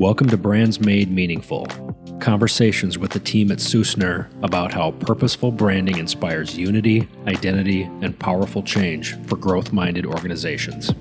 Welcome 0.00 0.30
to 0.30 0.38
Brands 0.38 0.80
Made 0.80 1.10
Meaningful. 1.10 1.66
Conversations 2.20 2.96
with 2.96 3.10
the 3.10 3.20
team 3.20 3.52
at 3.52 3.58
Sussner 3.58 4.30
about 4.42 4.72
how 4.72 4.92
purposeful 4.92 5.52
branding 5.52 5.98
inspires 5.98 6.56
unity, 6.56 7.06
identity, 7.26 7.82
and 8.00 8.18
powerful 8.18 8.62
change 8.62 9.14
for 9.26 9.36
growth 9.36 9.74
minded 9.74 10.06
organizations. 10.06 10.94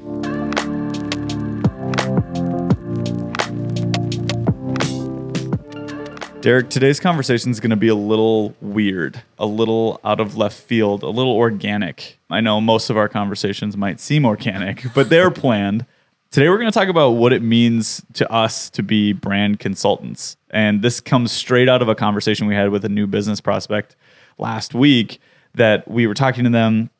Derek, 6.41 6.69
today's 6.69 6.99
conversation 6.99 7.51
is 7.51 7.61
going 7.61 7.69
to 7.69 7.77
be 7.77 7.87
a 7.87 7.95
little 7.95 8.53
weird, 8.59 9.23
a 9.37 9.45
little 9.45 10.01
out 10.03 10.19
of 10.19 10.35
left 10.35 10.59
field, 10.59 11.03
a 11.03 11.09
little 11.09 11.37
organic. 11.37 12.17
I 12.29 12.41
know 12.41 12.59
most 12.59 12.89
of 12.89 12.97
our 12.97 13.07
conversations 13.07 13.77
might 13.77 14.01
seem 14.01 14.25
organic, 14.25 14.93
but 14.93 15.09
they're 15.09 15.31
planned. 15.31 15.85
Today, 16.31 16.47
we're 16.47 16.59
going 16.59 16.71
to 16.71 16.79
talk 16.79 16.89
about 16.89 17.11
what 17.11 17.33
it 17.33 17.41
means 17.41 18.03
to 18.13 18.31
us 18.31 18.69
to 18.71 18.83
be 18.83 19.13
brand 19.13 19.59
consultants. 19.59 20.37
And 20.51 20.83
this 20.83 21.01
comes 21.01 21.31
straight 21.31 21.67
out 21.67 21.81
of 21.81 21.89
a 21.89 21.95
conversation 21.95 22.45
we 22.45 22.53
had 22.53 22.69
with 22.69 22.85
a 22.85 22.89
new 22.89 23.07
business 23.07 23.41
prospect 23.41 23.95
last 24.37 24.75
week 24.75 25.19
that 25.55 25.87
we 25.87 26.05
were 26.05 26.13
talking 26.13 26.43
to 26.43 26.51
them 26.51 26.91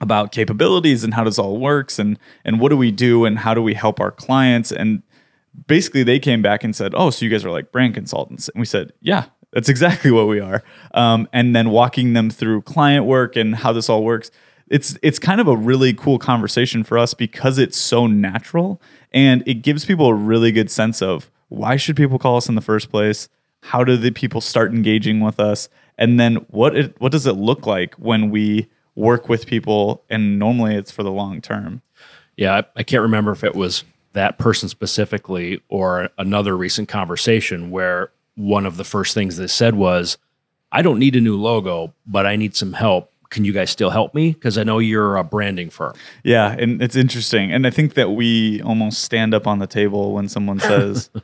about 0.00 0.30
capabilities 0.30 1.02
and 1.02 1.12
how 1.12 1.24
this 1.24 1.40
all 1.40 1.58
works 1.58 1.98
and 1.98 2.20
and 2.44 2.60
what 2.60 2.68
do 2.68 2.76
we 2.76 2.92
do 2.92 3.24
and 3.24 3.40
how 3.40 3.52
do 3.52 3.60
we 3.60 3.74
help 3.74 3.98
our 3.98 4.12
clients 4.12 4.70
and 4.70 5.02
basically 5.66 6.04
they 6.04 6.20
came 6.20 6.40
back 6.40 6.62
and 6.62 6.76
said, 6.76 6.92
"Oh, 6.94 7.10
so 7.10 7.24
you 7.24 7.30
guys 7.32 7.44
are 7.44 7.50
like 7.50 7.72
brand 7.72 7.94
consultants?" 7.94 8.48
And 8.48 8.60
we 8.60 8.66
said, 8.66 8.92
"Yeah, 9.00 9.24
that's 9.52 9.68
exactly 9.68 10.12
what 10.12 10.28
we 10.28 10.38
are." 10.38 10.62
Um, 10.94 11.28
and 11.32 11.54
then 11.56 11.70
walking 11.70 12.12
them 12.12 12.30
through 12.30 12.62
client 12.62 13.06
work 13.06 13.34
and 13.34 13.56
how 13.56 13.72
this 13.72 13.88
all 13.88 14.04
works. 14.04 14.30
It's 14.70 14.98
it's 15.02 15.18
kind 15.18 15.40
of 15.40 15.48
a 15.48 15.56
really 15.56 15.94
cool 15.94 16.18
conversation 16.18 16.84
for 16.84 16.98
us 16.98 17.14
because 17.14 17.58
it's 17.58 17.76
so 17.76 18.06
natural 18.06 18.80
and 19.12 19.42
it 19.46 19.62
gives 19.62 19.84
people 19.84 20.06
a 20.06 20.14
really 20.14 20.52
good 20.52 20.70
sense 20.70 21.00
of 21.00 21.30
why 21.48 21.76
should 21.76 21.96
people 21.96 22.18
call 22.18 22.36
us 22.36 22.48
in 22.48 22.54
the 22.54 22.60
first 22.60 22.90
place? 22.90 23.28
How 23.62 23.84
do 23.84 23.96
the 23.96 24.10
people 24.10 24.40
start 24.40 24.72
engaging 24.72 25.20
with 25.20 25.40
us? 25.40 25.68
And 25.96 26.20
then 26.20 26.36
what 26.48 26.76
it, 26.76 27.00
what 27.00 27.12
does 27.12 27.26
it 27.26 27.32
look 27.32 27.66
like 27.66 27.94
when 27.94 28.30
we 28.30 28.68
work 28.94 29.28
with 29.28 29.46
people 29.46 30.04
and 30.10 30.38
normally 30.38 30.74
it's 30.74 30.90
for 30.90 31.02
the 31.02 31.12
long 31.12 31.40
term? 31.40 31.82
Yeah, 32.36 32.56
I, 32.56 32.64
I 32.76 32.82
can't 32.82 33.02
remember 33.02 33.32
if 33.32 33.42
it 33.42 33.54
was 33.54 33.84
that 34.12 34.38
person 34.38 34.68
specifically 34.68 35.60
or 35.68 36.10
another 36.18 36.56
recent 36.56 36.88
conversation 36.88 37.70
where 37.70 38.10
one 38.36 38.66
of 38.66 38.76
the 38.76 38.84
first 38.84 39.14
things 39.14 39.36
they 39.36 39.46
said 39.46 39.74
was, 39.74 40.18
I 40.70 40.82
don't 40.82 40.98
need 40.98 41.16
a 41.16 41.20
new 41.20 41.36
logo, 41.36 41.94
but 42.06 42.26
I 42.26 42.36
need 42.36 42.54
some 42.54 42.74
help. 42.74 43.12
Can 43.30 43.44
you 43.44 43.52
guys 43.52 43.70
still 43.70 43.90
help 43.90 44.14
me? 44.14 44.32
Because 44.32 44.56
I 44.56 44.64
know 44.64 44.78
you're 44.78 45.16
a 45.16 45.24
branding 45.24 45.70
firm. 45.70 45.94
Yeah, 46.24 46.56
and 46.58 46.82
it's 46.82 46.96
interesting. 46.96 47.52
And 47.52 47.66
I 47.66 47.70
think 47.70 47.94
that 47.94 48.12
we 48.12 48.62
almost 48.62 49.02
stand 49.02 49.34
up 49.34 49.46
on 49.46 49.58
the 49.58 49.66
table 49.66 50.14
when 50.14 50.28
someone 50.28 50.60
says, 50.60 51.10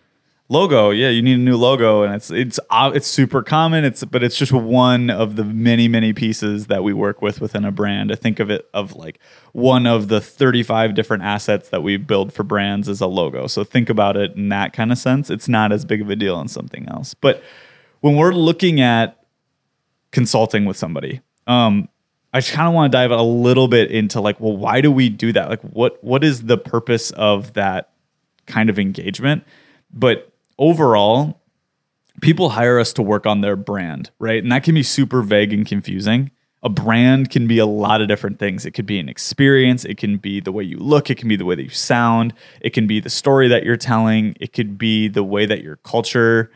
logo 0.51 0.91
yeah 0.91 1.09
you 1.09 1.23
need 1.23 1.35
a 1.35 1.43
new 1.43 1.57
logo 1.57 2.03
and 2.03 2.15
it's 2.15 2.31
it's 2.31 2.61
it's 2.71 3.07
super 3.07 3.43
common 3.43 3.83
it's 3.83 4.05
but 4.05 4.23
it's 4.23 4.37
just 4.37 4.53
one 4.53 5.09
of 5.09 5.37
the 5.37 5.45
many 5.45 5.89
many 5.89 6.13
pieces 6.13 6.67
that 6.67 6.85
we 6.85 6.93
work 6.93 7.23
with 7.23 7.41
within 7.41 7.65
a 7.65 7.73
brand 7.73 8.13
i 8.13 8.15
think 8.15 8.39
of 8.39 8.51
it 8.51 8.69
of 8.75 8.95
like 8.95 9.19
one 9.53 9.87
of 9.87 10.09
the 10.09 10.21
35 10.21 10.95
different 10.95 11.23
assets 11.23 11.71
that 11.71 11.83
we 11.83 11.97
build 11.97 12.31
for 12.31 12.43
brands 12.43 12.91
is 12.91 13.01
a 13.01 13.07
logo 13.07 13.47
so 13.47 13.65
think 13.65 13.89
about 13.89 14.19
it 14.19 14.37
in 14.37 14.51
that 14.51 14.75
kind 14.75 14.93
of 14.93 14.99
sense 14.99 15.31
it's 15.31 15.49
not 15.49 15.73
as 15.73 15.87
big 15.87 16.03
of 16.03 16.11
a 16.11 16.17
deal 16.17 16.39
in 16.39 16.49
something 16.49 16.87
else 16.91 17.15
but 17.15 17.43
when 18.01 18.15
we're 18.15 18.35
looking 18.35 18.83
at 18.83 19.25
consulting 20.11 20.67
with 20.67 20.77
somebody 20.77 21.23
um 21.47 21.89
I 22.35 22.41
just 22.41 22.53
kind 22.53 22.67
of 22.67 22.75
want 22.75 22.91
to 22.91 22.99
dive 22.99 23.13
a 23.13 23.23
little 23.23 23.69
bit 23.69 23.93
into 23.93 24.21
like, 24.21 24.41
well, 24.41 24.57
why 24.57 24.81
do 24.81 24.91
we 24.91 25.09
do 25.09 25.33
that? 25.33 25.49
Like, 25.49 25.63
what 25.63 26.03
what 26.03 26.25
is 26.25 26.43
the 26.43 26.59
purpose 26.59 27.13
of 27.13 27.53
that 27.53 27.91
kind 28.47 28.69
of 28.69 28.79
engagement? 28.79 29.45
But 29.93 30.33
overall, 30.59 31.41
people 32.21 32.51
hire 32.51 32.81
us 32.81 32.93
to 32.95 33.03
work 33.03 33.25
on 33.25 33.41
their 33.41 33.55
brand, 33.55 34.11
right? 34.19 34.43
And 34.43 34.51
that 34.51 34.65
can 34.65 34.75
be 34.75 34.83
super 34.83 35.23
vague 35.23 35.53
and 35.53 35.65
confusing. 35.65 36.33
A 36.65 36.69
brand 36.69 37.31
can 37.31 37.47
be 37.47 37.59
a 37.59 37.67
lot 37.67 38.01
of 38.01 38.09
different 38.09 38.41
things. 38.41 38.67
It 38.67 38.73
could 38.73 38.87
be 38.87 38.99
an 38.99 39.09
experience, 39.09 39.85
it 39.85 39.97
can 39.97 40.17
be 40.17 40.41
the 40.41 40.51
way 40.51 40.65
you 40.65 40.79
look, 40.79 41.11
it 41.11 41.19
can 41.19 41.29
be 41.29 41.37
the 41.37 41.45
way 41.45 41.55
that 41.55 41.63
you 41.63 41.71
sound, 41.71 42.35
it 42.61 42.71
can 42.71 42.89
be 42.89 42.99
the 42.99 43.11
story 43.11 43.47
that 43.47 43.65
you're 43.65 43.77
telling, 43.77 44.35
it 44.41 44.53
could 44.53 44.77
be 44.77 45.07
the 45.07 45.23
way 45.23 45.47
that 45.47 45.63
your 45.63 45.77
culture, 45.77 46.51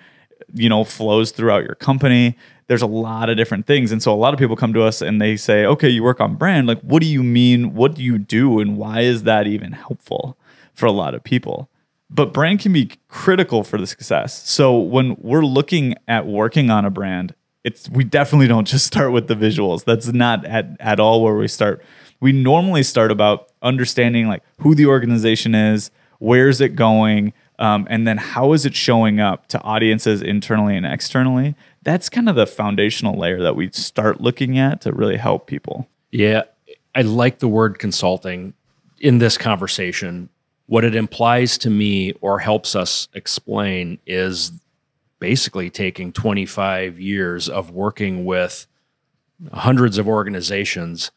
you 0.55 0.69
know, 0.69 0.83
flows 0.83 1.31
throughout 1.31 1.63
your 1.63 1.77
company. 1.77 2.37
There's 2.69 2.83
a 2.83 2.87
lot 2.87 3.29
of 3.29 3.37
different 3.37 3.67
things. 3.67 3.93
And 3.93 4.03
so 4.03 4.13
a 4.13 4.17
lot 4.17 4.33
of 4.33 4.39
people 4.39 4.57
come 4.57 4.73
to 4.75 4.83
us 4.83 5.03
and 5.03 5.21
they 5.21 5.37
say, 5.37 5.67
"Okay, 5.67 5.89
you 5.89 6.03
work 6.03 6.21
on 6.21 6.37
brand. 6.37 6.67
Like 6.67 6.81
what 6.83 7.03
do 7.03 7.09
you 7.09 7.23
mean? 7.23 7.75
What 7.75 7.95
do 7.95 8.03
you 8.03 8.19
do 8.19 8.61
and 8.61 8.77
why 8.77 9.01
is 9.01 9.25
that 9.25 9.47
even 9.47 9.73
helpful 9.73 10.39
for 10.75 10.87
a 10.87 10.93
lot 10.93 11.15
of 11.15 11.25
people?" 11.25 11.69
but 12.11 12.33
brand 12.33 12.61
can 12.61 12.73
be 12.73 12.91
critical 13.09 13.63
for 13.63 13.79
the 13.79 13.87
success. 13.87 14.49
So 14.49 14.79
when 14.79 15.17
we're 15.21 15.45
looking 15.45 15.95
at 16.07 16.27
working 16.27 16.71
on 16.71 16.85
a 16.85 16.91
brand, 16.91 17.35
it's 17.65 17.89
we 17.91 18.05
definitely 18.05 18.49
don't 18.49 18.67
just 18.67 18.87
start 18.87 19.13
with 19.13 19.29
the 19.29 19.35
visuals. 19.35 19.85
That's 19.85 20.13
not 20.13 20.45
at, 20.45 20.77
at 20.81 21.01
all 21.01 21.23
where 21.23 21.35
we 21.35 21.49
start. 21.49 21.83
We 22.21 22.33
normally 22.33 22.83
start 22.83 23.11
about 23.11 23.51
understanding 23.63 24.29
like 24.29 24.43
who 24.61 24.75
the 24.75 24.87
organization 24.87 25.55
is, 25.55 25.91
where's 26.19 26.61
it 26.61 26.75
going, 26.75 27.33
um, 27.59 27.87
and 27.91 28.07
then 28.07 28.17
how 28.17 28.53
is 28.53 28.65
it 28.65 28.75
showing 28.75 29.21
up 29.21 29.47
to 29.49 29.61
audiences 29.63 30.23
internally 30.23 30.77
and 30.77 30.87
externally. 30.87 31.55
That's 31.83 32.09
kind 32.09 32.29
of 32.29 32.37
the 32.37 32.47
foundational 32.47 33.19
layer 33.19 33.43
that 33.43 33.57
we 33.57 33.71
start 33.71 34.21
looking 34.21 34.59
at 34.59 34.81
to 34.83 34.93
really 34.93 35.17
help 35.17 35.47
people. 35.47 35.89
Yeah, 36.11 36.43
I 36.95 37.03
like 37.03 37.39
the 37.39 37.49
word 37.49 37.79
consulting 37.79 38.55
in 38.99 39.19
this 39.19 39.39
conversation 39.39 40.29
what 40.69 40.85
it 40.85 40.95
implies 40.95 41.57
to 41.57 41.71
me 41.71 42.13
or 42.21 42.39
helps 42.39 42.77
us 42.77 43.09
explain 43.15 43.99
is 44.07 44.53
basically 45.19 45.71
taking 45.71 46.13
25 46.13 47.01
years 47.01 47.49
of 47.49 47.71
working 47.71 48.27
with 48.27 48.67
hundreds 49.53 49.97
of 49.97 50.07
organizations 50.07 51.11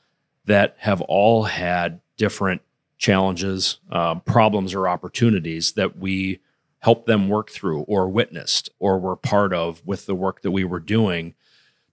that 0.46 0.76
have 0.80 1.02
all 1.02 1.44
had 1.44 2.00
different 2.16 2.62
challenges, 2.98 3.80
uh, 3.92 4.16
problems, 4.16 4.74
or 4.74 4.88
opportunities 4.88 5.74
that 5.74 5.98
we 5.98 6.40
helped 6.82 7.06
them 7.06 7.30
work 7.30 7.50
through 7.50 7.82
or 7.82 8.10
witnessed 8.10 8.70
or 8.80 9.00
were 9.00 9.16
part 9.16 9.54
of 9.54 9.82
with 9.86 10.06
the 10.06 10.16
work 10.16 10.42
that 10.42 10.52
we 10.52 10.64
were 10.64 10.80
doing 10.80 11.34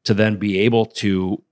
to 0.05 0.15
then 0.15 0.37
be 0.37 0.59
able 0.59 0.87
to 0.87 1.43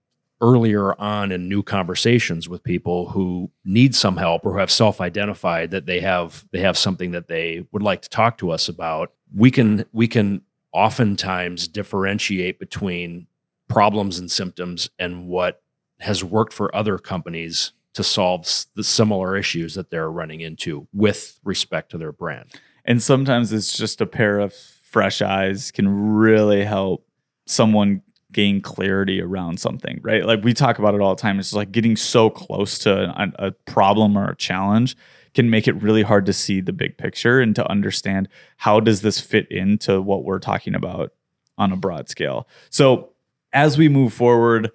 earlier 0.41 0.98
on 1.00 1.32
in 1.32 1.48
new 1.48 1.62
conversations 1.62 2.48
with 2.48 2.62
people 2.62 3.08
who 3.10 3.50
need 3.64 3.94
some 3.94 4.16
help 4.16 4.44
or 4.44 4.52
who 4.52 4.58
have 4.58 4.70
self-identified 4.70 5.70
that 5.70 5.86
they 5.86 6.00
have 6.00 6.44
they 6.50 6.60
have 6.60 6.76
something 6.76 7.10
that 7.12 7.28
they 7.28 7.66
would 7.72 7.82
like 7.82 8.02
to 8.02 8.08
talk 8.08 8.36
to 8.38 8.50
us 8.50 8.69
about. 8.69 9.12
We 9.34 9.50
can 9.50 9.84
we 9.92 10.08
can 10.08 10.42
oftentimes 10.72 11.69
differentiate 11.69 12.58
between 12.58 13.26
problems 13.69 14.19
and 14.19 14.30
symptoms 14.30 14.91
and 14.98 15.26
what 15.26 15.62
has 16.00 16.22
worked 16.22 16.52
for 16.52 16.75
other 16.75 16.98
companies 16.98 17.72
to 17.94 18.04
solve 18.04 18.46
the 18.75 18.84
similar 18.84 19.36
issues 19.36 19.75
that 19.75 19.91
they're 19.91 20.10
running 20.10 20.42
into 20.42 20.86
with 20.92 21.41
respect 21.44 21.91
to 21.91 21.98
their 21.98 22.12
brand 22.12 22.50
and 22.86 23.02
sometimes 23.02 23.52
it's 23.52 23.76
just 23.76 24.00
a 24.00 24.06
pair 24.06 24.38
of 24.38 24.54
fresh 24.54 25.20
eyes 25.20 25.70
can 25.70 26.14
really 26.14 26.64
help 26.64 27.06
someone 27.47 28.02
gain 28.32 28.60
clarity 28.60 29.20
around 29.20 29.58
something, 29.60 30.00
right? 30.02 30.24
Like 30.24 30.44
we 30.44 30.52
talk 30.52 30.78
about 30.78 30.94
it 30.94 31.00
all 31.00 31.14
the 31.14 31.20
time. 31.20 31.38
It's 31.38 31.52
like 31.52 31.72
getting 31.72 31.96
so 31.96 32.30
close 32.30 32.78
to 32.80 33.10
a, 33.10 33.46
a, 33.46 33.50
problem 33.66 34.16
or 34.16 34.30
a 34.30 34.36
challenge 34.36 34.96
can 35.34 35.48
make 35.48 35.69
it 35.69 35.80
really 35.82 36.02
hard 36.02 36.26
to 36.26 36.32
see 36.32 36.60
the 36.60 36.72
big 36.72 36.98
picture 36.98 37.41
and 37.41 37.54
to 37.56 37.70
understand 37.70 38.28
how 38.56 38.80
does 38.80 39.02
this 39.02 39.20
fit 39.20 39.50
into 39.50 40.00
what 40.00 40.25
we're 40.25 40.38
talking 40.38 40.75
about 40.75 41.12
on 41.58 41.72
a 41.72 41.76
broad 41.76 42.08
scale. 42.08 42.48
So 42.70 43.10
as 43.52 43.78
we 43.78 43.88
move 43.88 44.12
forward, 44.12 44.70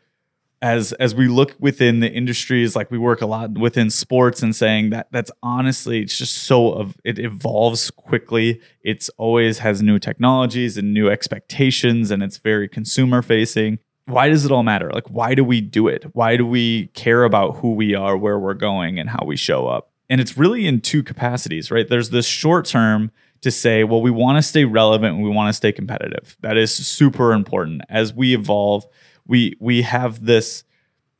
as 0.61 0.93
as 0.93 1.15
we 1.15 1.27
look 1.27 1.55
within 1.59 2.01
the 2.01 2.11
industries 2.11 2.75
like 2.75 2.91
we 2.91 2.97
work 2.97 3.21
a 3.21 3.25
lot 3.25 3.57
within 3.57 3.89
sports 3.89 4.43
and 4.43 4.55
saying 4.55 4.91
that 4.91 5.07
that's 5.11 5.31
honestly 5.41 6.01
it's 6.01 6.17
just 6.17 6.35
so 6.35 6.71
of 6.73 6.95
it 7.03 7.17
evolves 7.17 7.89
quickly. 7.91 8.61
It's 8.83 9.09
always 9.17 9.59
has 9.59 9.81
new 9.81 9.97
technologies 9.97 10.77
and 10.77 10.93
new 10.93 11.09
expectations 11.09 12.11
and 12.11 12.21
it's 12.21 12.37
very 12.37 12.67
consumer 12.67 13.21
facing 13.21 13.79
why 14.05 14.27
does 14.29 14.45
it 14.45 14.51
all 14.51 14.63
matter? 14.63 14.91
Like 14.91 15.09
why 15.09 15.35
do 15.35 15.43
we 15.43 15.61
do 15.61 15.87
it? 15.87 16.05
Why 16.13 16.35
do 16.37 16.45
we 16.45 16.87
care 16.87 17.23
about 17.23 17.57
who 17.57 17.73
we 17.73 17.95
are 17.95 18.17
where 18.17 18.37
we're 18.37 18.53
going 18.53 18.99
and 18.99 19.09
how 19.09 19.23
we 19.25 19.37
show 19.37 19.67
up? 19.67 19.91
And 20.09 20.19
it's 20.19 20.37
really 20.37 20.67
in 20.67 20.81
two 20.81 21.01
capacities 21.01 21.71
right? 21.71 21.87
There's 21.87 22.11
this 22.11 22.27
short 22.27 22.65
term 22.65 23.11
to 23.41 23.49
say 23.49 23.83
well 23.83 24.01
we 24.01 24.11
want 24.11 24.37
to 24.37 24.43
stay 24.43 24.65
relevant 24.65 25.15
and 25.15 25.23
we 25.23 25.29
want 25.29 25.49
to 25.49 25.53
stay 25.53 25.71
competitive. 25.71 26.37
That 26.41 26.55
is 26.55 26.71
super 26.71 27.33
important. 27.33 27.81
As 27.89 28.13
we 28.13 28.35
evolve 28.35 28.85
we 29.31 29.55
we 29.61 29.81
have 29.83 30.25
this 30.25 30.65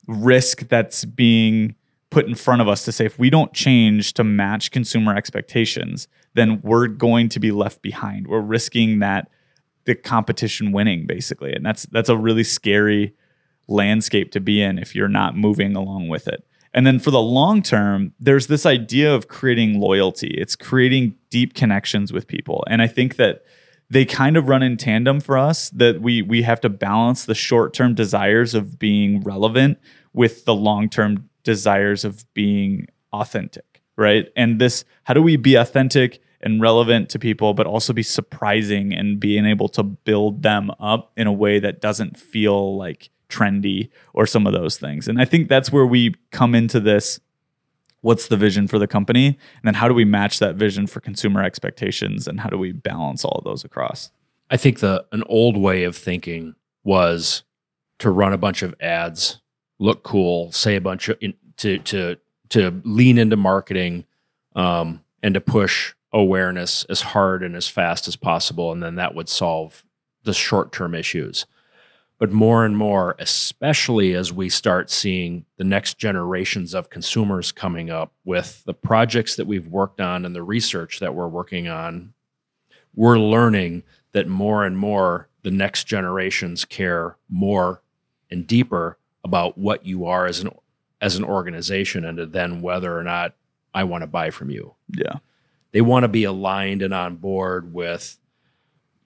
risk 0.05 0.67
that's 0.67 1.05
being 1.05 1.75
put 2.09 2.27
in 2.27 2.35
front 2.35 2.61
of 2.61 2.67
us 2.67 2.83
to 2.83 2.91
say 2.91 3.05
if 3.05 3.17
we 3.17 3.29
don't 3.29 3.53
change 3.53 4.13
to 4.13 4.23
match 4.23 4.69
consumer 4.69 5.15
expectations, 5.15 6.09
then 6.33 6.59
we're 6.61 6.87
going 6.87 7.29
to 7.29 7.39
be 7.39 7.51
left 7.51 7.81
behind. 7.81 8.27
We're 8.27 8.41
risking 8.41 8.99
that 8.99 9.29
the 9.85 9.95
competition 9.95 10.73
winning 10.73 11.07
basically. 11.07 11.53
And 11.53 11.65
that's 11.65 11.83
that's 11.83 12.09
a 12.09 12.17
really 12.17 12.43
scary 12.43 13.15
landscape 13.69 14.33
to 14.33 14.41
be 14.41 14.61
in 14.61 14.77
if 14.77 14.93
you're 14.93 15.07
not 15.07 15.37
moving 15.37 15.73
along 15.77 16.09
with 16.09 16.27
it. 16.27 16.45
And 16.73 16.85
then 16.85 16.99
for 16.99 17.11
the 17.11 17.21
long 17.21 17.61
term, 17.61 18.13
there's 18.19 18.47
this 18.47 18.65
idea 18.65 19.15
of 19.15 19.29
creating 19.29 19.79
loyalty. 19.79 20.35
It's 20.37 20.57
creating 20.57 21.15
deep 21.29 21.53
connections 21.53 22.11
with 22.11 22.27
people. 22.27 22.65
And 22.67 22.81
I 22.81 22.87
think 22.87 23.15
that 23.15 23.45
they 23.91 24.05
kind 24.05 24.37
of 24.37 24.47
run 24.47 24.63
in 24.63 24.77
tandem 24.77 25.19
for 25.19 25.37
us 25.37 25.69
that 25.71 26.01
we 26.01 26.21
we 26.21 26.41
have 26.43 26.61
to 26.61 26.69
balance 26.69 27.25
the 27.25 27.35
short-term 27.35 27.93
desires 27.93 28.55
of 28.55 28.79
being 28.79 29.21
relevant 29.21 29.77
with 30.13 30.45
the 30.45 30.55
long-term 30.55 31.29
desires 31.43 32.05
of 32.05 32.25
being 32.33 32.87
authentic, 33.11 33.81
right? 33.97 34.29
And 34.35 34.59
this 34.59 34.85
how 35.03 35.13
do 35.13 35.21
we 35.21 35.35
be 35.35 35.55
authentic 35.55 36.21
and 36.39 36.61
relevant 36.61 37.09
to 37.09 37.19
people 37.19 37.53
but 37.53 37.67
also 37.67 37.91
be 37.91 38.01
surprising 38.01 38.93
and 38.93 39.19
being 39.19 39.45
able 39.45 39.67
to 39.69 39.83
build 39.83 40.41
them 40.41 40.71
up 40.79 41.11
in 41.17 41.27
a 41.27 41.33
way 41.33 41.59
that 41.59 41.81
doesn't 41.81 42.17
feel 42.17 42.77
like 42.77 43.09
trendy 43.29 43.89
or 44.13 44.25
some 44.25 44.47
of 44.47 44.53
those 44.53 44.77
things. 44.77 45.07
And 45.07 45.21
I 45.21 45.25
think 45.25 45.49
that's 45.49 45.71
where 45.71 45.85
we 45.85 46.15
come 46.31 46.55
into 46.55 46.79
this 46.79 47.19
what's 48.01 48.27
the 48.27 48.37
vision 48.37 48.67
for 48.67 48.77
the 48.77 48.87
company? 48.87 49.27
And 49.27 49.37
then 49.63 49.73
how 49.75 49.87
do 49.87 49.93
we 49.93 50.05
match 50.05 50.39
that 50.39 50.55
vision 50.55 50.87
for 50.87 50.99
consumer 50.99 51.43
expectations? 51.43 52.27
And 52.27 52.39
how 52.39 52.49
do 52.49 52.57
we 52.57 52.71
balance 52.71 53.23
all 53.23 53.37
of 53.37 53.43
those 53.43 53.63
across? 53.63 54.11
I 54.49 54.57
think 54.57 54.79
the 54.79 55.05
an 55.11 55.23
old 55.27 55.55
way 55.55 55.83
of 55.83 55.95
thinking 55.95 56.55
was 56.83 57.43
to 57.99 58.09
run 58.09 58.33
a 58.33 58.37
bunch 58.37 58.63
of 58.63 58.75
ads 58.81 59.39
look 59.79 60.03
cool 60.03 60.51
say 60.51 60.75
a 60.75 60.81
bunch 60.81 61.09
of 61.09 61.17
in, 61.21 61.33
to 61.57 61.79
to 61.79 62.17
to 62.49 62.81
lean 62.83 63.17
into 63.17 63.35
marketing 63.35 64.05
um, 64.55 65.01
and 65.23 65.33
to 65.33 65.41
push 65.41 65.93
awareness 66.13 66.83
as 66.85 67.01
hard 67.01 67.41
and 67.41 67.55
as 67.55 67.67
fast 67.67 68.07
as 68.07 68.15
possible. 68.15 68.71
And 68.71 68.83
then 68.83 68.95
that 68.95 69.15
would 69.15 69.29
solve 69.29 69.85
the 70.23 70.33
short-term 70.33 70.93
issues 70.93 71.45
but 72.21 72.31
more 72.31 72.63
and 72.63 72.77
more, 72.77 73.15
especially 73.17 74.13
as 74.13 74.31
we 74.31 74.47
start 74.47 74.91
seeing 74.91 75.43
the 75.57 75.63
next 75.63 75.97
generations 75.97 76.75
of 76.75 76.91
consumers 76.91 77.51
coming 77.51 77.89
up 77.89 78.13
with 78.23 78.63
the 78.65 78.75
projects 78.75 79.35
that 79.35 79.47
we've 79.47 79.67
worked 79.67 79.99
on 79.99 80.23
and 80.23 80.35
the 80.35 80.43
research 80.43 80.99
that 80.99 81.15
we're 81.15 81.27
working 81.27 81.67
on, 81.67 82.13
we're 82.93 83.17
learning 83.17 83.81
that 84.11 84.27
more 84.27 84.63
and 84.63 84.77
more 84.77 85.29
the 85.41 85.49
next 85.49 85.85
generations 85.85 86.63
care 86.63 87.17
more 87.27 87.81
and 88.29 88.45
deeper 88.45 88.99
about 89.23 89.57
what 89.57 89.83
you 89.83 90.05
are 90.05 90.27
as 90.27 90.41
an 90.41 90.51
as 91.01 91.15
an 91.15 91.23
organization 91.23 92.05
and 92.05 92.19
then 92.33 92.61
whether 92.61 92.95
or 92.95 93.03
not 93.03 93.33
I 93.73 93.83
want 93.83 94.03
to 94.03 94.07
buy 94.07 94.29
from 94.29 94.51
you. 94.51 94.75
Yeah. 94.95 95.15
They 95.71 95.81
want 95.81 96.03
to 96.03 96.07
be 96.07 96.25
aligned 96.25 96.83
and 96.83 96.93
on 96.93 97.15
board 97.15 97.73
with 97.73 98.19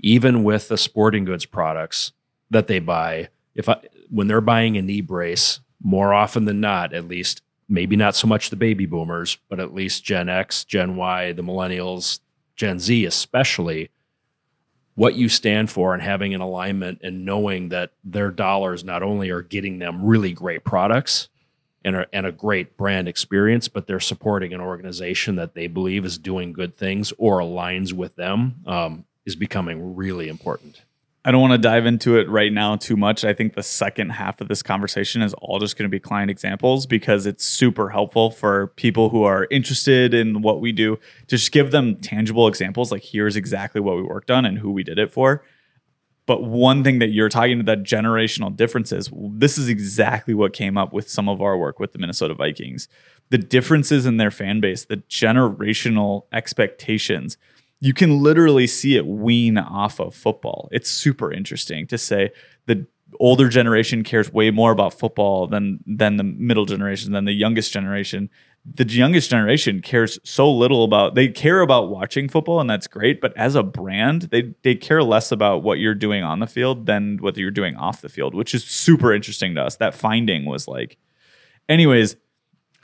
even 0.01 0.43
with 0.43 0.67
the 0.67 0.77
sporting 0.77 1.23
goods 1.23 1.45
products 1.45 2.11
that 2.49 2.67
they 2.67 2.79
buy, 2.79 3.29
if 3.53 3.69
I 3.69 3.77
when 4.09 4.27
they're 4.27 4.41
buying 4.41 4.77
a 4.77 4.81
knee 4.81 5.01
brace, 5.01 5.59
more 5.81 6.13
often 6.13 6.45
than 6.45 6.59
not, 6.59 6.93
at 6.93 7.07
least 7.07 7.41
maybe 7.67 7.95
not 7.95 8.15
so 8.15 8.27
much 8.27 8.49
the 8.49 8.55
baby 8.55 8.85
boomers, 8.85 9.37
but 9.49 9.59
at 9.59 9.73
least 9.73 10.03
Gen 10.03 10.29
X, 10.29 10.63
Gen 10.63 10.95
Y, 10.95 11.31
the 11.31 11.41
millennials, 11.41 12.19
Gen 12.55 12.79
Z 12.79 13.05
especially, 13.05 13.89
what 14.95 15.15
you 15.15 15.27
stand 15.27 15.69
for 15.69 15.93
and 15.93 16.01
having 16.01 16.33
an 16.33 16.41
alignment 16.41 16.99
and 17.03 17.25
knowing 17.25 17.69
that 17.69 17.91
their 18.03 18.31
dollars 18.31 18.83
not 18.83 19.03
only 19.03 19.29
are 19.29 19.41
getting 19.41 19.79
them 19.79 20.05
really 20.05 20.31
great 20.31 20.63
products 20.63 21.27
and 21.83 21.97
a, 21.97 22.07
and 22.13 22.25
a 22.25 22.31
great 22.31 22.77
brand 22.77 23.07
experience, 23.07 23.67
but 23.67 23.87
they're 23.87 23.99
supporting 23.99 24.53
an 24.53 24.61
organization 24.61 25.35
that 25.35 25.53
they 25.53 25.67
believe 25.67 26.05
is 26.05 26.17
doing 26.17 26.53
good 26.53 26.75
things 26.77 27.11
or 27.17 27.39
aligns 27.39 27.93
with 27.93 28.15
them 28.15 28.55
um, 28.65 29.05
is 29.25 29.35
becoming 29.35 29.95
really 29.95 30.29
important. 30.29 30.81
I 31.27 31.31
don't 31.31 31.41
want 31.41 31.53
to 31.53 31.57
dive 31.57 31.87
into 31.87 32.19
it 32.19 32.29
right 32.29 32.53
now 32.53 32.75
too 32.75 32.95
much. 32.95 33.25
I 33.25 33.33
think 33.33 33.55
the 33.55 33.63
second 33.63 34.11
half 34.11 34.41
of 34.41 34.47
this 34.47 34.61
conversation 34.61 35.23
is 35.23 35.33
all 35.41 35.57
just 35.57 35.75
going 35.75 35.89
to 35.89 35.91
be 35.91 35.99
client 35.99 36.29
examples 36.29 36.85
because 36.85 37.25
it's 37.25 37.43
super 37.43 37.89
helpful 37.89 38.29
for 38.29 38.67
people 38.75 39.09
who 39.09 39.23
are 39.23 39.47
interested 39.49 40.13
in 40.13 40.43
what 40.43 40.61
we 40.61 40.71
do 40.71 40.97
to 40.97 41.35
just 41.35 41.51
give 41.51 41.71
them 41.71 41.95
tangible 41.95 42.47
examples 42.47 42.91
like 42.91 43.01
here's 43.03 43.35
exactly 43.35 43.81
what 43.81 43.95
we 43.95 44.03
worked 44.03 44.29
on 44.29 44.45
and 44.45 44.59
who 44.59 44.69
we 44.69 44.83
did 44.83 44.99
it 44.99 45.11
for. 45.11 45.43
But 46.27 46.43
one 46.43 46.83
thing 46.83 46.99
that 46.99 47.09
you're 47.09 47.29
talking 47.29 47.59
about 47.59 47.79
generational 47.79 48.55
differences, 48.55 49.09
this 49.11 49.57
is 49.57 49.67
exactly 49.67 50.35
what 50.35 50.53
came 50.53 50.77
up 50.77 50.93
with 50.93 51.09
some 51.09 51.27
of 51.27 51.41
our 51.41 51.57
work 51.57 51.79
with 51.79 51.91
the 51.91 51.97
Minnesota 51.97 52.35
Vikings. 52.35 52.87
The 53.31 53.39
differences 53.39 54.05
in 54.05 54.17
their 54.17 54.31
fan 54.31 54.59
base, 54.59 54.85
the 54.85 54.97
generational 54.97 56.25
expectations 56.31 57.37
you 57.79 57.93
can 57.93 58.21
literally 58.21 58.67
see 58.67 58.95
it 58.95 59.05
wean 59.05 59.57
off 59.57 59.99
of 59.99 60.15
football. 60.15 60.69
It's 60.71 60.89
super 60.89 61.31
interesting 61.31 61.87
to 61.87 61.97
say 61.97 62.31
the 62.65 62.87
older 63.19 63.49
generation 63.49 64.03
cares 64.03 64.31
way 64.31 64.51
more 64.51 64.71
about 64.71 64.93
football 64.93 65.47
than 65.47 65.79
than 65.85 66.17
the 66.17 66.23
middle 66.23 66.65
generation, 66.65 67.11
than 67.11 67.25
the 67.25 67.33
youngest 67.33 67.71
generation. 67.71 68.29
The 68.65 68.87
youngest 68.87 69.29
generation 69.29 69.81
cares 69.81 70.17
so 70.23 70.51
little 70.51 70.83
about 70.83 71.13
they 71.13 71.27
care 71.27 71.61
about 71.61 71.89
watching 71.89 72.27
football 72.27 72.59
and 72.59 72.69
that's 72.69 72.87
great, 72.87 73.21
but 73.21 73.35
as 73.37 73.55
a 73.55 73.63
brand, 73.63 74.23
they 74.23 74.53
they 74.63 74.75
care 74.75 75.03
less 75.03 75.31
about 75.31 75.61
what 75.61 75.79
you're 75.79 75.93
doing 75.93 76.23
on 76.23 76.39
the 76.39 76.47
field 76.47 76.87
than 76.87 77.17
what 77.17 77.37
you're 77.37 77.51
doing 77.51 77.75
off 77.75 78.01
the 78.01 78.09
field, 78.09 78.33
which 78.33 78.55
is 78.55 78.63
super 78.63 79.13
interesting 79.13 79.53
to 79.55 79.61
us. 79.61 79.75
That 79.75 79.93
finding 79.93 80.45
was 80.45 80.67
like 80.67 80.97
anyways, 81.69 82.15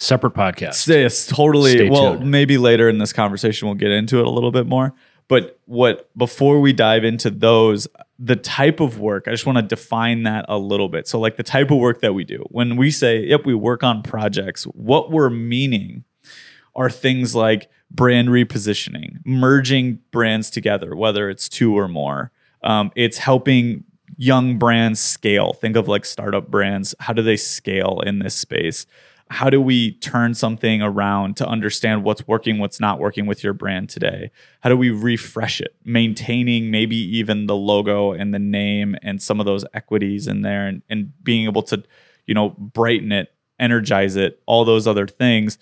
separate 0.02 0.34
podcast. 0.34 0.88
Yes, 0.88 1.28
totally. 1.28 1.72
Stay 1.72 1.90
well, 1.90 2.18
tuned. 2.18 2.32
maybe 2.32 2.58
later 2.58 2.90
in 2.90 2.98
this 2.98 3.14
conversation 3.14 3.68
we'll 3.68 3.76
get 3.76 3.92
into 3.92 4.20
it 4.20 4.26
a 4.26 4.30
little 4.30 4.52
bit 4.52 4.66
more. 4.66 4.94
But 5.28 5.60
what 5.66 6.10
before 6.18 6.60
we 6.60 6.74
dive 6.74 7.06
into 7.06 7.30
those, 7.30 7.88
the 8.20 8.36
type 8.36 8.82
of 8.82 9.00
work, 9.00 9.28
I 9.28 9.32
just 9.32 9.46
want 9.46 9.60
to 9.60 9.62
define 9.62 10.24
that 10.24 10.46
a 10.50 10.58
little 10.58 10.90
bit. 10.90 11.08
So, 11.08 11.20
like 11.20 11.38
the 11.38 11.44
type 11.44 11.72
of 11.72 11.78
work 11.78 12.02
that 12.02 12.14
we 12.14 12.26
do, 12.26 12.44
when 12.50 12.76
we 12.76 12.92
say, 12.92 13.24
yep, 13.24 13.46
we 13.46 13.54
work 13.54 13.84
on 13.84 14.04
projects, 14.04 14.64
what 14.66 15.10
we're 15.10 15.30
meaning 15.30 16.04
are 16.76 16.90
things 16.90 17.34
like 17.34 17.70
brand 17.90 18.30
repositioning, 18.30 19.20
merging 19.26 20.00
brands 20.12 20.50
together, 20.50 20.96
whether 20.96 21.30
it's 21.30 21.48
two 21.48 21.78
or 21.78 21.88
more. 21.88 22.32
Um, 22.64 22.92
it's 22.96 23.18
helping 23.18 23.86
young 24.18 24.58
brands 24.58 25.00
scale. 25.00 25.54
Think 25.54 25.76
of 25.76 25.88
like 25.88 26.06
startup 26.06 26.50
brands. 26.50 26.94
How 27.00 27.14
do 27.14 27.22
they 27.22 27.38
scale 27.38 28.02
in 28.06 28.20
this 28.20 28.36
space? 28.36 28.86
How 29.32 29.50
do 29.50 29.62
we 29.62 29.94
turn 29.94 30.34
something 30.34 30.82
around 30.82 31.38
to 31.38 31.48
understand 31.48 32.04
what's 32.04 32.28
working, 32.28 32.60
what's 32.60 32.82
not 32.82 33.00
working 33.00 33.26
with 33.26 33.46
your 33.46 33.54
brand 33.54 33.90
today? 33.90 34.30
How 34.60 34.70
do 34.70 34.76
we 34.76 34.90
refresh 34.90 35.62
it, 35.62 35.74
maintaining 35.86 36.70
maybe 36.70 36.98
even 36.98 37.46
the 37.46 37.56
logo 37.56 38.12
and 38.12 38.34
the 38.34 38.40
name 38.40 38.98
and 39.02 39.22
some 39.22 39.40
of 39.40 39.46
those 39.46 39.64
equities 39.74 40.28
in 40.28 40.42
there 40.42 40.68
and, 40.68 40.82
and 40.90 41.14
being 41.24 41.46
able 41.46 41.64
to, 41.64 41.82
you 42.26 42.34
know, 42.34 42.50
brighten 42.50 43.14
it, 43.14 43.34
energize 43.58 44.18
it, 44.18 44.42
all 44.48 44.66
those 44.66 44.86
other 44.86 45.08
things. 45.08 45.58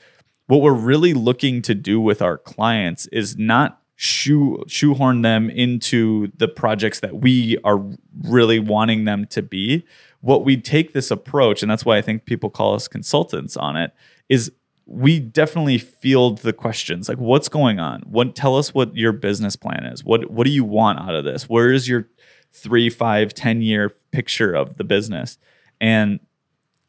What 0.47 0.61
we're 0.61 0.73
really 0.73 1.13
looking 1.13 1.61
to 1.61 1.75
do 1.75 2.01
with 2.01 2.23
our 2.23 2.39
clients 2.39 3.05
is 3.11 3.37
not 3.37 3.83
shoe 3.95 4.63
shoehorn 4.65 5.21
them 5.21 5.49
into 5.51 6.31
the 6.37 6.47
projects 6.47 7.01
that 7.01 7.17
we 7.17 7.57
are 7.63 7.85
really 8.23 8.57
wanting 8.57 9.05
them 9.05 9.27
to 9.27 9.43
be 9.43 9.85
what 10.21 10.43
we 10.43 10.57
take 10.57 10.93
this 10.93 11.11
approach, 11.11 11.61
and 11.61 11.71
that's 11.71 11.85
why 11.85 11.97
I 11.97 12.01
think 12.01 12.25
people 12.25 12.49
call 12.49 12.75
us 12.75 12.87
consultants 12.87 13.55
on 13.55 13.77
it, 13.77 13.93
is 14.27 14.51
we 14.85 15.19
definitely 15.19 15.77
field 15.77 16.39
the 16.39 16.51
questions. 16.51 17.07
Like 17.07 17.19
what's 17.19 17.47
going 17.47 17.79
on? 17.79 18.01
What 18.01 18.35
tell 18.35 18.57
us 18.57 18.73
what 18.73 18.95
your 18.95 19.11
business 19.11 19.55
plan 19.55 19.85
is. 19.85 20.03
What 20.03 20.31
what 20.31 20.45
do 20.45 20.51
you 20.51 20.63
want 20.63 20.99
out 20.99 21.13
of 21.13 21.23
this? 21.23 21.47
Where 21.47 21.71
is 21.71 21.87
your 21.87 22.07
three 22.51 22.89
five 22.89 23.33
ten 23.33 23.61
year 23.61 23.89
picture 24.11 24.53
of 24.53 24.77
the 24.77 24.83
business? 24.83 25.37
And 25.79 26.19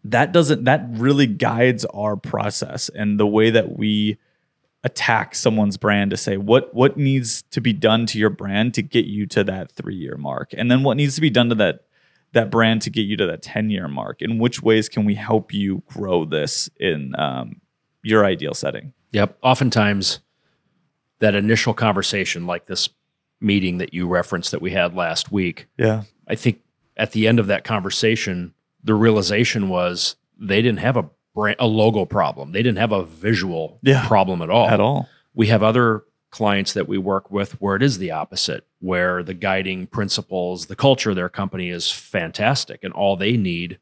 that 0.03 0.33
doesn't 0.33 0.65
that 0.65 0.87
really 0.89 1.27
guides 1.27 1.85
our 1.87 2.17
process 2.17 2.89
and 2.89 3.21
the 3.21 3.27
way 3.27 3.51
that 3.51 3.77
we 3.77 4.17
attack 4.83 5.35
someone's 5.35 5.77
brand 5.77 6.11
to 6.11 6.17
say 6.17 6.39
what 6.39 6.73
what 6.75 6.97
needs 6.97 7.43
to 7.51 7.61
be 7.61 7.75
done 7.75 8.07
to 8.07 8.19
your 8.19 8.31
brand 8.31 8.73
to 8.73 8.81
get 8.83 9.05
you 9.05 9.27
to 9.27 9.45
that 9.45 9.71
three 9.73 9.95
year 9.95 10.17
mark? 10.17 10.55
And 10.57 10.71
then 10.71 10.83
what 10.83 10.97
needs 10.97 11.17
to 11.17 11.21
be 11.21 11.31
done 11.31 11.51
to 11.51 11.55
that 11.57 11.85
that 12.33 12.51
brand 12.51 12.83
to 12.83 12.91
get 12.91 13.03
you 13.03 13.17
to 13.17 13.27
that 13.27 13.43
10 13.43 13.71
year 13.71 13.89
mark? 13.89 14.23
In 14.23 14.39
which 14.39 14.63
ways 14.63 14.89
can 14.89 15.05
we 15.05 15.15
help 15.15 15.53
you 15.53 15.83
grow 15.87 16.25
this 16.25 16.69
in 16.79 17.15
um, 17.19 17.61
your 18.03 18.25
ideal 18.25 18.55
setting? 18.55 18.93
Yep. 19.13 19.39
Oftentimes, 19.43 20.21
that 21.19 21.35
initial 21.35 21.75
conversation, 21.75 22.47
like 22.47 22.67
this 22.67 22.89
meeting 23.41 23.79
that 23.79 23.95
you 23.95 24.07
referenced 24.07 24.51
that 24.51 24.63
we 24.63 24.71
had 24.71 24.95
last 24.95 25.33
week, 25.33 25.67
yeah, 25.77 26.05
I 26.29 26.35
think 26.35 26.61
at 26.97 27.13
the 27.13 27.27
end 27.27 27.39
of 27.39 27.47
that 27.49 27.65
conversation, 27.65 28.55
the 28.83 28.95
realization 28.95 29.69
was 29.69 30.17
they 30.39 30.63
didn't 30.63 30.79
have 30.79 30.97
a 30.97 31.11
brand, 31.35 31.57
a 31.59 31.67
logo 31.67 32.05
problem. 32.05 32.53
They 32.53 32.63
didn't 32.63 32.79
have 32.79 32.93
a 32.93 33.05
visual 33.05 33.79
yeah, 33.83 34.07
problem 34.07 34.43
at 34.43 34.51
all. 34.51 34.69
At 34.69 34.81
all. 34.81 35.09
We 35.35 35.49
have 35.49 35.63
other 35.63 36.05
clients 36.31 36.73
that 36.73 36.89
we 36.89 36.99
work 36.99 37.31
with 37.31 37.61
where 37.61 37.77
it 37.77 37.83
is 37.83 37.99
the 37.99 38.11
opposite, 38.11 38.67
where 38.79 39.23
the 39.23 39.35
guiding 39.35 39.87
principles, 39.87 40.67
the 40.67 40.77
culture 40.77 41.11
of 41.11 41.17
their 41.17 41.29
company 41.29 41.71
is 41.71 41.91
fantastic, 41.91 42.83
and 42.83 42.93
all 42.93 43.17
they 43.17 43.37
need 43.37 43.79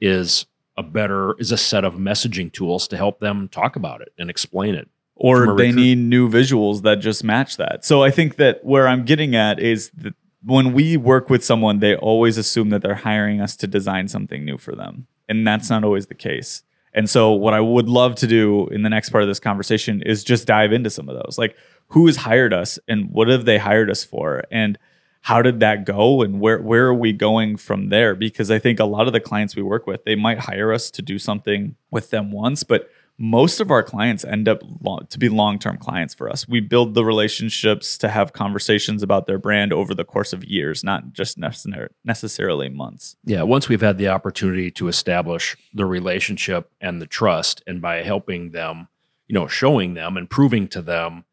is 0.00 0.46
a 0.76 0.82
better 0.82 1.34
is 1.38 1.52
a 1.52 1.56
set 1.56 1.84
of 1.84 1.94
messaging 1.94 2.52
tools 2.52 2.88
to 2.88 2.96
help 2.96 3.20
them 3.20 3.48
talk 3.48 3.76
about 3.76 4.00
it 4.00 4.12
and 4.18 4.30
explain 4.30 4.74
it. 4.74 4.88
Or 5.14 5.54
they 5.54 5.70
need 5.70 5.98
new 5.98 6.30
visuals 6.30 6.80
that 6.82 6.96
just 6.96 7.22
match 7.22 7.58
that. 7.58 7.84
So 7.84 8.02
I 8.02 8.10
think 8.10 8.36
that 8.36 8.64
where 8.64 8.88
I'm 8.88 9.04
getting 9.04 9.36
at 9.36 9.60
is 9.60 9.90
that 9.98 10.14
when 10.42 10.72
we 10.72 10.96
work 10.96 11.28
with 11.28 11.44
someone, 11.44 11.80
they 11.80 11.94
always 11.94 12.38
assume 12.38 12.70
that 12.70 12.80
they're 12.80 12.94
hiring 12.94 13.38
us 13.38 13.54
to 13.56 13.66
design 13.66 14.08
something 14.08 14.46
new 14.46 14.56
for 14.56 14.74
them. 14.74 15.06
And 15.28 15.46
that's 15.46 15.68
not 15.68 15.84
always 15.84 16.06
the 16.06 16.14
case. 16.14 16.62
And 16.92 17.08
so, 17.08 17.32
what 17.32 17.54
I 17.54 17.60
would 17.60 17.88
love 17.88 18.14
to 18.16 18.26
do 18.26 18.66
in 18.68 18.82
the 18.82 18.90
next 18.90 19.10
part 19.10 19.22
of 19.22 19.28
this 19.28 19.40
conversation 19.40 20.02
is 20.02 20.24
just 20.24 20.46
dive 20.46 20.72
into 20.72 20.90
some 20.90 21.08
of 21.08 21.14
those. 21.14 21.38
Like, 21.38 21.56
who 21.88 22.06
has 22.06 22.16
hired 22.16 22.52
us 22.52 22.78
and 22.88 23.10
what 23.10 23.28
have 23.28 23.44
they 23.44 23.58
hired 23.58 23.90
us 23.90 24.04
for? 24.04 24.44
And 24.50 24.78
how 25.22 25.42
did 25.42 25.60
that 25.60 25.84
go 25.84 26.22
and 26.22 26.40
where 26.40 26.60
where 26.60 26.86
are 26.86 26.94
we 26.94 27.12
going 27.12 27.56
from 27.56 27.88
there 27.88 28.14
because 28.14 28.50
i 28.50 28.58
think 28.58 28.80
a 28.80 28.84
lot 28.84 29.06
of 29.06 29.12
the 29.12 29.20
clients 29.20 29.54
we 29.54 29.62
work 29.62 29.86
with 29.86 30.04
they 30.04 30.14
might 30.14 30.38
hire 30.38 30.72
us 30.72 30.90
to 30.90 31.02
do 31.02 31.18
something 31.18 31.76
with 31.90 32.10
them 32.10 32.32
once 32.32 32.62
but 32.62 32.88
most 33.22 33.60
of 33.60 33.70
our 33.70 33.82
clients 33.82 34.24
end 34.24 34.48
up 34.48 34.62
long, 34.80 35.06
to 35.10 35.18
be 35.18 35.28
long-term 35.28 35.76
clients 35.76 36.14
for 36.14 36.30
us. 36.30 36.48
We 36.48 36.60
build 36.60 36.94
the 36.94 37.04
relationships 37.04 37.98
to 37.98 38.08
have 38.08 38.32
conversations 38.32 39.02
about 39.02 39.26
their 39.26 39.38
brand 39.38 39.72
over 39.72 39.94
the 39.94 40.04
course 40.04 40.32
of 40.32 40.44
years 40.44 40.82
not 40.82 41.12
just 41.12 41.38
necessarily 41.38 42.68
months. 42.68 43.16
Yeah 43.24 43.42
once 43.42 43.68
we've 43.68 43.80
had 43.80 43.98
the 43.98 44.08
opportunity 44.08 44.70
to 44.72 44.88
establish 44.88 45.56
the 45.74 45.86
relationship 45.86 46.70
and 46.80 47.00
the 47.00 47.06
trust 47.06 47.62
and 47.66 47.80
by 47.80 48.02
helping 48.02 48.50
them 48.50 48.88
you 49.28 49.34
know 49.34 49.46
showing 49.46 49.94
them 49.94 50.16
and 50.16 50.28
proving 50.30 50.66
to 50.68 50.82
them 50.82 51.24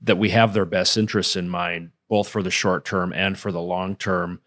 that 0.00 0.18
we 0.18 0.30
have 0.30 0.54
their 0.54 0.64
best 0.64 0.96
interests 0.96 1.36
in 1.36 1.48
mind 1.48 1.90
both 2.08 2.28
for 2.28 2.42
the 2.42 2.50
short 2.50 2.84
term 2.84 3.12
and 3.12 3.38
for 3.38 3.50
the 3.50 3.60
long 3.60 3.96
term, 3.96 4.40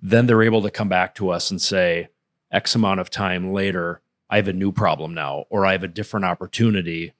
then 0.00 0.26
they're 0.26 0.42
able 0.42 0.62
to 0.62 0.70
come 0.70 0.88
back 0.88 1.14
to 1.14 1.30
us 1.30 1.50
and 1.50 1.60
say, 1.60 2.08
X 2.52 2.74
amount 2.74 3.00
of 3.00 3.10
time 3.10 3.52
later, 3.52 4.00
I 4.30 4.36
have 4.36 4.48
a 4.48 4.52
new 4.52 4.70
problem 4.70 5.12
now, 5.12 5.44
or 5.50 5.66
I 5.66 5.72
have 5.72 5.82
a 5.82 5.88
different 5.88 6.24
opportunity. 6.24 7.12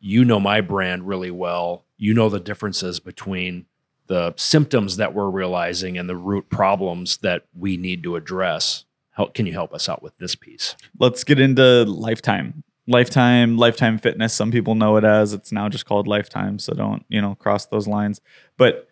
You 0.00 0.24
know 0.24 0.40
my 0.40 0.62
brand 0.62 1.06
really 1.06 1.30
well. 1.30 1.84
You 1.98 2.14
know 2.14 2.28
the 2.28 2.40
differences 2.40 2.98
between 3.00 3.66
the 4.06 4.34
symptoms 4.36 4.96
that 4.96 5.14
we're 5.14 5.30
realizing 5.30 5.96
and 5.98 6.08
the 6.08 6.16
root 6.16 6.48
problems 6.48 7.18
that 7.18 7.44
we 7.54 7.76
need 7.76 8.02
to 8.02 8.16
address. 8.16 8.84
How 9.12 9.26
can 9.26 9.46
you 9.46 9.52
help 9.52 9.72
us 9.72 9.88
out 9.88 10.02
with 10.02 10.16
this 10.18 10.34
piece? 10.34 10.74
Let's 10.98 11.22
get 11.22 11.38
into 11.38 11.84
lifetime. 11.84 12.64
Lifetime, 12.86 13.56
lifetime 13.56 13.98
fitness. 13.98 14.34
Some 14.34 14.50
people 14.50 14.74
know 14.74 14.96
it 14.96 15.04
as 15.04 15.32
it's 15.32 15.52
now 15.52 15.68
just 15.68 15.86
called 15.86 16.06
lifetime. 16.06 16.58
So 16.58 16.74
don't, 16.74 17.04
you 17.08 17.20
know, 17.20 17.34
cross 17.36 17.66
those 17.66 17.86
lines. 17.86 18.20
But 18.58 18.88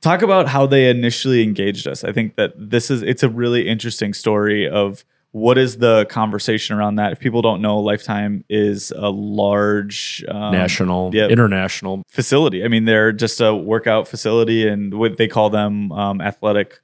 talk 0.00 0.22
about 0.22 0.48
how 0.48 0.66
they 0.66 0.90
initially 0.90 1.42
engaged 1.42 1.86
us. 1.86 2.02
I 2.02 2.12
think 2.12 2.36
that 2.36 2.52
this 2.56 2.90
is 2.90 3.02
it's 3.02 3.22
a 3.22 3.28
really 3.28 3.68
interesting 3.68 4.14
story 4.14 4.68
of 4.68 5.04
what 5.32 5.58
is 5.58 5.78
the 5.78 6.06
conversation 6.06 6.76
around 6.76 6.96
that? 6.96 7.12
If 7.12 7.20
people 7.20 7.42
don't 7.42 7.62
know, 7.62 7.78
Lifetime 7.78 8.44
is 8.48 8.92
a 8.96 9.10
large 9.10 10.24
um, 10.28 10.52
national, 10.52 11.14
yeah, 11.14 11.28
international 11.28 12.02
facility. 12.08 12.64
I 12.64 12.68
mean, 12.68 12.84
they're 12.84 13.12
just 13.12 13.40
a 13.40 13.54
workout 13.54 14.08
facility, 14.08 14.66
and 14.66 14.94
what 14.94 15.16
they 15.16 15.28
call 15.28 15.50
them 15.50 15.92
um, 15.92 16.20
athletic 16.20 16.80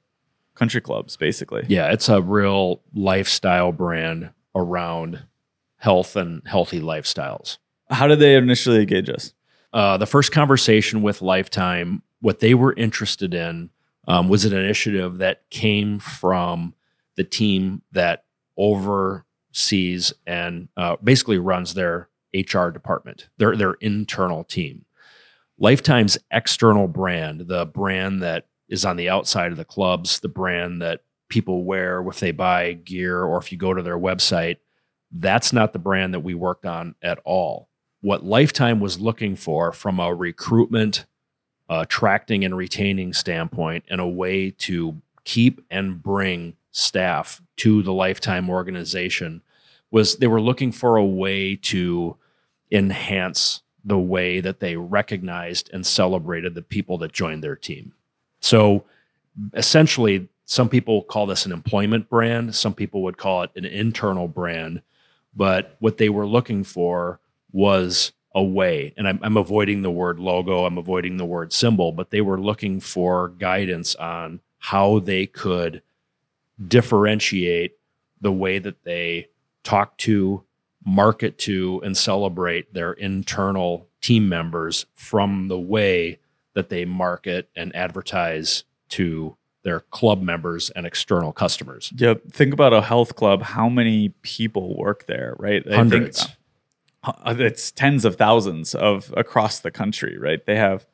country 0.55 0.81
clubs, 0.81 1.17
basically. 1.17 1.65
Yeah, 1.67 1.91
it's 1.91 2.09
a 2.09 2.21
real 2.21 2.81
lifestyle 2.93 3.71
brand 3.71 4.31
around 4.55 5.23
health 5.77 6.15
and 6.15 6.41
healthy 6.45 6.79
lifestyles. 6.79 7.57
How 7.89 8.07
did 8.07 8.19
they 8.19 8.35
initially 8.35 8.79
engage 8.79 9.09
us? 9.09 9.33
Uh, 9.73 9.97
the 9.97 10.07
first 10.07 10.31
conversation 10.31 11.01
with 11.01 11.21
Lifetime 11.21 12.01
what 12.21 12.39
they 12.39 12.53
were 12.53 12.73
interested 12.73 13.33
in 13.33 13.69
um, 14.07 14.29
was 14.29 14.45
an 14.45 14.53
initiative 14.53 15.19
that 15.19 15.49
came 15.49 15.99
from 15.99 16.73
the 17.15 17.23
team 17.23 17.81
that 17.91 18.23
oversees 18.57 20.13
and 20.25 20.69
uh, 20.77 20.95
basically 21.03 21.37
runs 21.37 21.73
their 21.73 22.09
HR 22.33 22.69
department, 22.69 23.29
their 23.37 23.55
their 23.55 23.73
internal 23.75 24.43
team. 24.43 24.85
Lifetime's 25.59 26.17
external 26.31 26.87
brand, 26.87 27.47
the 27.47 27.65
brand 27.65 28.21
that 28.21 28.47
is 28.69 28.85
on 28.85 28.97
the 28.97 29.09
outside 29.09 29.51
of 29.51 29.57
the 29.57 29.65
clubs, 29.65 30.19
the 30.19 30.27
brand 30.27 30.81
that 30.81 31.01
people 31.29 31.63
wear 31.63 32.01
if 32.07 32.19
they 32.19 32.31
buy 32.31 32.73
gear 32.73 33.23
or 33.23 33.37
if 33.37 33.51
you 33.51 33.57
go 33.57 33.73
to 33.73 33.81
their 33.81 33.97
website, 33.97 34.57
that's 35.11 35.51
not 35.51 35.73
the 35.73 35.79
brand 35.79 36.13
that 36.13 36.19
we 36.19 36.33
worked 36.33 36.65
on 36.65 36.95
at 37.01 37.19
all. 37.23 37.69
What 38.01 38.23
Lifetime 38.23 38.79
was 38.79 38.99
looking 38.99 39.35
for 39.35 39.71
from 39.71 39.99
a 39.99 40.13
recruitment 40.13 41.05
attracting 41.69 42.45
and 42.45 42.55
retaining 42.55 43.13
standpoint 43.13 43.83
and 43.89 43.99
a 43.99 44.07
way 44.07 44.51
to 44.51 45.01
keep 45.23 45.65
and 45.69 46.01
bring 46.01 46.55
staff 46.77 47.41
to 47.57 47.81
the 47.81 47.93
lifetime 47.93 48.49
organization 48.49 49.41
was 49.89 50.17
they 50.17 50.27
were 50.27 50.41
looking 50.41 50.71
for 50.71 50.95
a 50.95 51.05
way 51.05 51.55
to 51.55 52.15
enhance 52.71 53.63
the 53.83 53.97
way 53.97 54.39
that 54.41 54.59
they 54.59 54.75
recognized 54.75 55.69
and 55.73 55.85
celebrated 55.85 56.53
the 56.53 56.61
people 56.61 56.97
that 56.99 57.13
joined 57.13 57.43
their 57.43 57.55
team. 57.55 57.93
So 58.41 58.83
essentially, 59.53 60.27
some 60.45 60.69
people 60.69 61.01
call 61.03 61.25
this 61.25 61.45
an 61.45 61.51
employment 61.51 62.09
brand, 62.09 62.53
some 62.53 62.73
people 62.73 63.01
would 63.03 63.17
call 63.17 63.43
it 63.43 63.51
an 63.55 63.65
internal 63.65 64.27
brand. 64.27 64.81
But 65.35 65.77
what 65.79 65.97
they 65.97 66.09
were 66.09 66.27
looking 66.27 66.63
for 66.63 67.19
was 67.51 68.11
a 68.35 68.43
way, 68.43 68.93
and 68.97 69.07
I'm, 69.07 69.19
I'm 69.23 69.37
avoiding 69.37 69.81
the 69.81 69.91
word 69.91 70.19
logo, 70.19 70.65
I'm 70.65 70.77
avoiding 70.77 71.17
the 71.17 71.25
word 71.25 71.53
symbol, 71.53 71.91
but 71.91 72.11
they 72.11 72.21
were 72.21 72.39
looking 72.39 72.79
for 72.79 73.29
guidance 73.29 73.95
on 73.95 74.41
how 74.59 74.99
they 74.99 75.25
could 75.25 75.81
differentiate 76.65 77.77
the 78.21 78.31
way 78.31 78.59
that 78.59 78.83
they 78.83 79.27
talk 79.63 79.97
to, 79.97 80.43
market 80.85 81.37
to, 81.37 81.81
and 81.83 81.95
celebrate 81.95 82.73
their 82.73 82.93
internal 82.93 83.87
team 84.01 84.29
members 84.29 84.85
from 84.95 85.47
the 85.47 85.59
way 85.59 86.19
that 86.53 86.69
they 86.69 86.85
market 86.85 87.49
and 87.55 87.75
advertise 87.75 88.63
to 88.89 89.35
their 89.63 89.81
club 89.81 90.21
members 90.21 90.69
and 90.71 90.85
external 90.85 91.33
customers. 91.33 91.91
Yep. 91.97 92.31
Think 92.31 92.53
about 92.53 92.73
a 92.73 92.81
health 92.81 93.15
club. 93.15 93.43
How 93.43 93.67
many 93.67 94.09
people 94.21 94.77
work 94.77 95.07
there, 95.07 95.35
right? 95.37 95.67
Hundreds. 95.69 96.23
Think, 96.23 96.37
uh, 97.03 97.35
it's 97.37 97.71
tens 97.71 98.05
of 98.05 98.15
thousands 98.15 98.73
of 98.73 99.13
across 99.15 99.59
the 99.59 99.71
country, 99.71 100.17
right? 100.17 100.43
They 100.45 100.55
have 100.55 100.87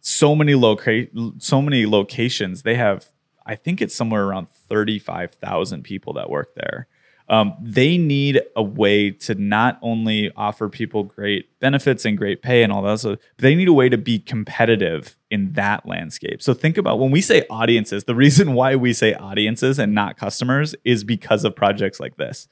so 0.00 0.34
many 0.34 0.54
locate 0.54 1.12
so 1.38 1.62
many 1.62 1.86
locations. 1.86 2.62
They 2.62 2.74
have, 2.74 3.10
I 3.50 3.56
think 3.56 3.82
it's 3.82 3.96
somewhere 3.96 4.24
around 4.24 4.48
thirty 4.48 5.00
five 5.00 5.32
thousand 5.32 5.82
people 5.82 6.12
that 6.12 6.30
work 6.30 6.54
there. 6.54 6.86
Um, 7.28 7.54
they 7.60 7.98
need 7.98 8.40
a 8.56 8.62
way 8.62 9.10
to 9.10 9.34
not 9.34 9.78
only 9.82 10.30
offer 10.36 10.68
people 10.68 11.04
great 11.04 11.58
benefits 11.60 12.04
and 12.04 12.16
great 12.16 12.42
pay 12.42 12.62
and 12.62 12.72
all 12.72 12.82
that, 12.82 13.00
so 13.00 13.16
they 13.38 13.56
need 13.56 13.68
a 13.68 13.72
way 13.72 13.88
to 13.88 13.98
be 13.98 14.20
competitive 14.20 15.16
in 15.30 15.52
that 15.52 15.86
landscape. 15.86 16.42
So 16.42 16.54
think 16.54 16.76
about 16.76 16.98
when 16.98 17.10
we 17.10 17.20
say 17.20 17.44
audiences, 17.50 18.04
the 18.04 18.14
reason 18.14 18.54
why 18.54 18.76
we 18.76 18.92
say 18.92 19.14
audiences 19.14 19.80
and 19.80 19.94
not 19.94 20.16
customers 20.16 20.76
is 20.84 21.02
because 21.02 21.44
of 21.44 21.56
projects 21.56 21.98
like 21.98 22.16
this 22.16 22.48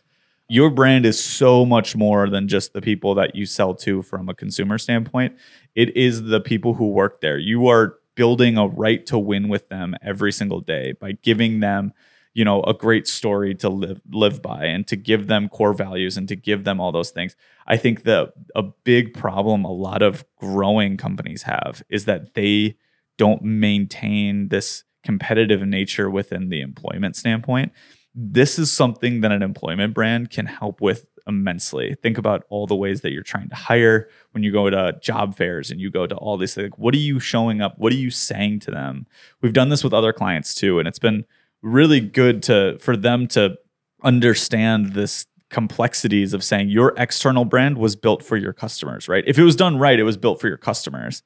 your 0.49 0.71
brand 0.71 1.05
is 1.05 1.23
so 1.23 1.67
much 1.67 1.95
more 1.95 2.29
than 2.29 2.49
just 2.49 2.73
the 2.73 2.81
people 2.81 3.15
that 3.15 3.37
you 3.37 3.45
sell 3.45 3.75
to 3.75 4.03
from 4.03 4.29
a 4.29 4.35
consumer 4.35 4.79
standpoint. 4.79 5.37
It 5.75 5.95
is 5.95 6.23
the 6.23 6.41
people 6.41 6.75
who 6.75 6.89
work 6.89 7.21
there. 7.21 7.39
You 7.39 7.69
are 7.69 7.98
building 8.19 8.59
a 8.59 8.67
right 8.67 9.07
to 9.07 9.17
win 9.17 9.49
with 9.49 9.69
them 9.69 9.95
every 10.03 10.33
single 10.33 10.61
day 10.61 10.93
by 11.01 11.13
giving 11.13 11.61
them 11.61 11.93
you 12.35 12.45
know 12.45 12.63
a 12.65 12.75
great 12.75 13.07
story 13.07 13.55
to 13.55 13.69
live 13.69 14.01
live 14.11 14.43
by 14.43 14.65
and 14.65 14.89
to 14.89 14.97
give 14.97 15.29
them 15.29 15.49
core 15.49 15.73
values 15.73 16.17
and 16.17 16.27
to 16.27 16.35
give 16.35 16.65
them 16.65 16.81
all 16.81 16.91
those 16.91 17.11
things. 17.11 17.37
I 17.69 17.77
think 17.77 18.03
the 18.03 18.33
a 18.57 18.65
big 18.83 19.15
problem 19.15 19.65
a 19.65 19.73
lot 19.73 20.03
of 20.03 20.25
growing 20.37 20.97
companies 20.97 21.43
have 21.43 21.81
is 21.89 22.07
that 22.07 22.35
they 22.35 22.77
don't 23.19 23.43
maintain 23.43 24.49
this 24.49 24.83
competitive 25.05 25.63
nature 25.63 26.11
within 26.11 26.49
the 26.49 26.61
employment 26.61 27.15
standpoint. 27.15 27.73
This 28.15 28.59
is 28.59 28.73
something 28.73 29.21
that 29.21 29.31
an 29.31 29.43
employment 29.43 29.95
brand 29.95 30.31
can 30.31 30.47
help 30.47 30.81
with 30.81 31.07
immensely. 31.29 31.95
Think 32.03 32.19
about 32.19 32.45
all 32.49 32.67
the 32.67 32.75
ways 32.75 33.03
that 33.03 33.13
you're 33.13 33.23
trying 33.23 33.49
to 33.51 33.55
hire 33.55 34.09
when 34.33 34.43
you 34.43 34.51
go 34.51 34.71
to 34.71 34.99
job 35.01 35.37
fairs 35.37 35.71
and 35.71 35.81
you 35.81 35.91
go 35.91 36.07
to 36.07 36.17
all 36.17 36.37
these 36.37 36.55
things. 36.55 36.73
What 36.77 36.95
are 36.95 36.99
you 36.99 37.21
showing 37.21 37.61
up? 37.61 37.79
What 37.79 37.93
are 37.93 37.97
you 37.97 38.11
saying 38.11 38.61
to 38.61 38.71
them? 38.71 39.07
We've 39.41 39.53
done 39.53 39.69
this 39.69 39.85
with 39.85 39.93
other 39.93 40.13
clients 40.13 40.55
too, 40.55 40.79
and 40.79 40.89
it's 40.89 40.99
been 40.99 41.25
really 41.63 42.01
good 42.01 42.43
to 42.45 42.79
for 42.79 42.97
them 42.97 43.27
to 43.29 43.57
understand 44.03 44.95
this 44.95 45.27
complexities 45.51 46.33
of 46.33 46.45
saying 46.45 46.69
your 46.69 46.95
external 46.97 47.45
brand 47.45 47.79
was 47.79 47.97
built 47.97 48.23
for 48.23 48.37
your 48.37 48.53
customers, 48.53 49.09
right? 49.09 49.25
If 49.27 49.39
it 49.39 49.45
was 49.45 49.57
done 49.57 49.79
right, 49.79 49.99
it 49.99 50.05
was 50.05 50.17
built 50.17 50.41
for 50.41 50.49
your 50.49 50.59
customers. 50.59 51.23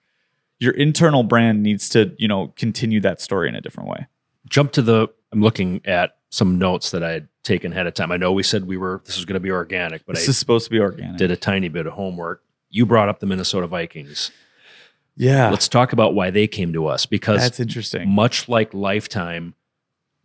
Your 0.61 0.73
internal 0.75 1.25
brand 1.25 1.63
needs 1.63 1.89
to, 1.91 2.15
you 2.19 2.29
know, 2.29 2.49
continue 2.57 3.01
that 3.01 3.21
story 3.21 3.49
in 3.49 3.55
a 3.55 3.61
different 3.61 3.89
way. 3.89 4.07
Jump 4.49 4.73
to 4.73 4.83
the 4.83 5.09
I'm 5.33 5.41
looking 5.41 5.81
at 5.85 6.19
some 6.33 6.57
notes 6.57 6.91
that 6.93 7.05
I 7.05 7.11
had 7.11 7.29
taken 7.45 7.73
ahead 7.73 7.87
of 7.87 7.93
time. 7.93 8.11
I 8.11 8.17
know 8.17 8.33
we 8.33 8.43
said 8.43 8.67
we 8.67 8.79
were 8.79 9.03
this 9.05 9.17
was 9.17 9.27
going 9.27 9.35
to 9.35 9.41
be 9.41 9.51
organic, 9.51 10.07
but 10.07 10.17
this 10.17 10.27
I 10.27 10.31
is 10.31 10.39
supposed 10.39 10.65
to 10.65 10.71
be 10.71 10.81
organic. 10.81 11.19
Did 11.19 11.31
a 11.31 11.37
tiny 11.37 11.69
bit 11.69 11.87
of 11.87 11.93
homework. 11.93 12.43
You 12.71 12.87
brought 12.87 13.11
up 13.11 13.21
the 13.21 13.27
Minnesota 13.27 13.67
Vikings. 13.67 14.31
Yeah. 15.15 15.51
Let's 15.51 15.69
talk 15.69 15.93
about 15.93 16.15
why 16.15 16.31
they 16.31 16.47
came 16.47 16.73
to 16.73 16.87
us 16.87 17.05
because 17.05 17.43
that's 17.43 17.61
interesting. 17.61 18.09
Much 18.09 18.49
like 18.49 18.73
Lifetime, 18.73 19.55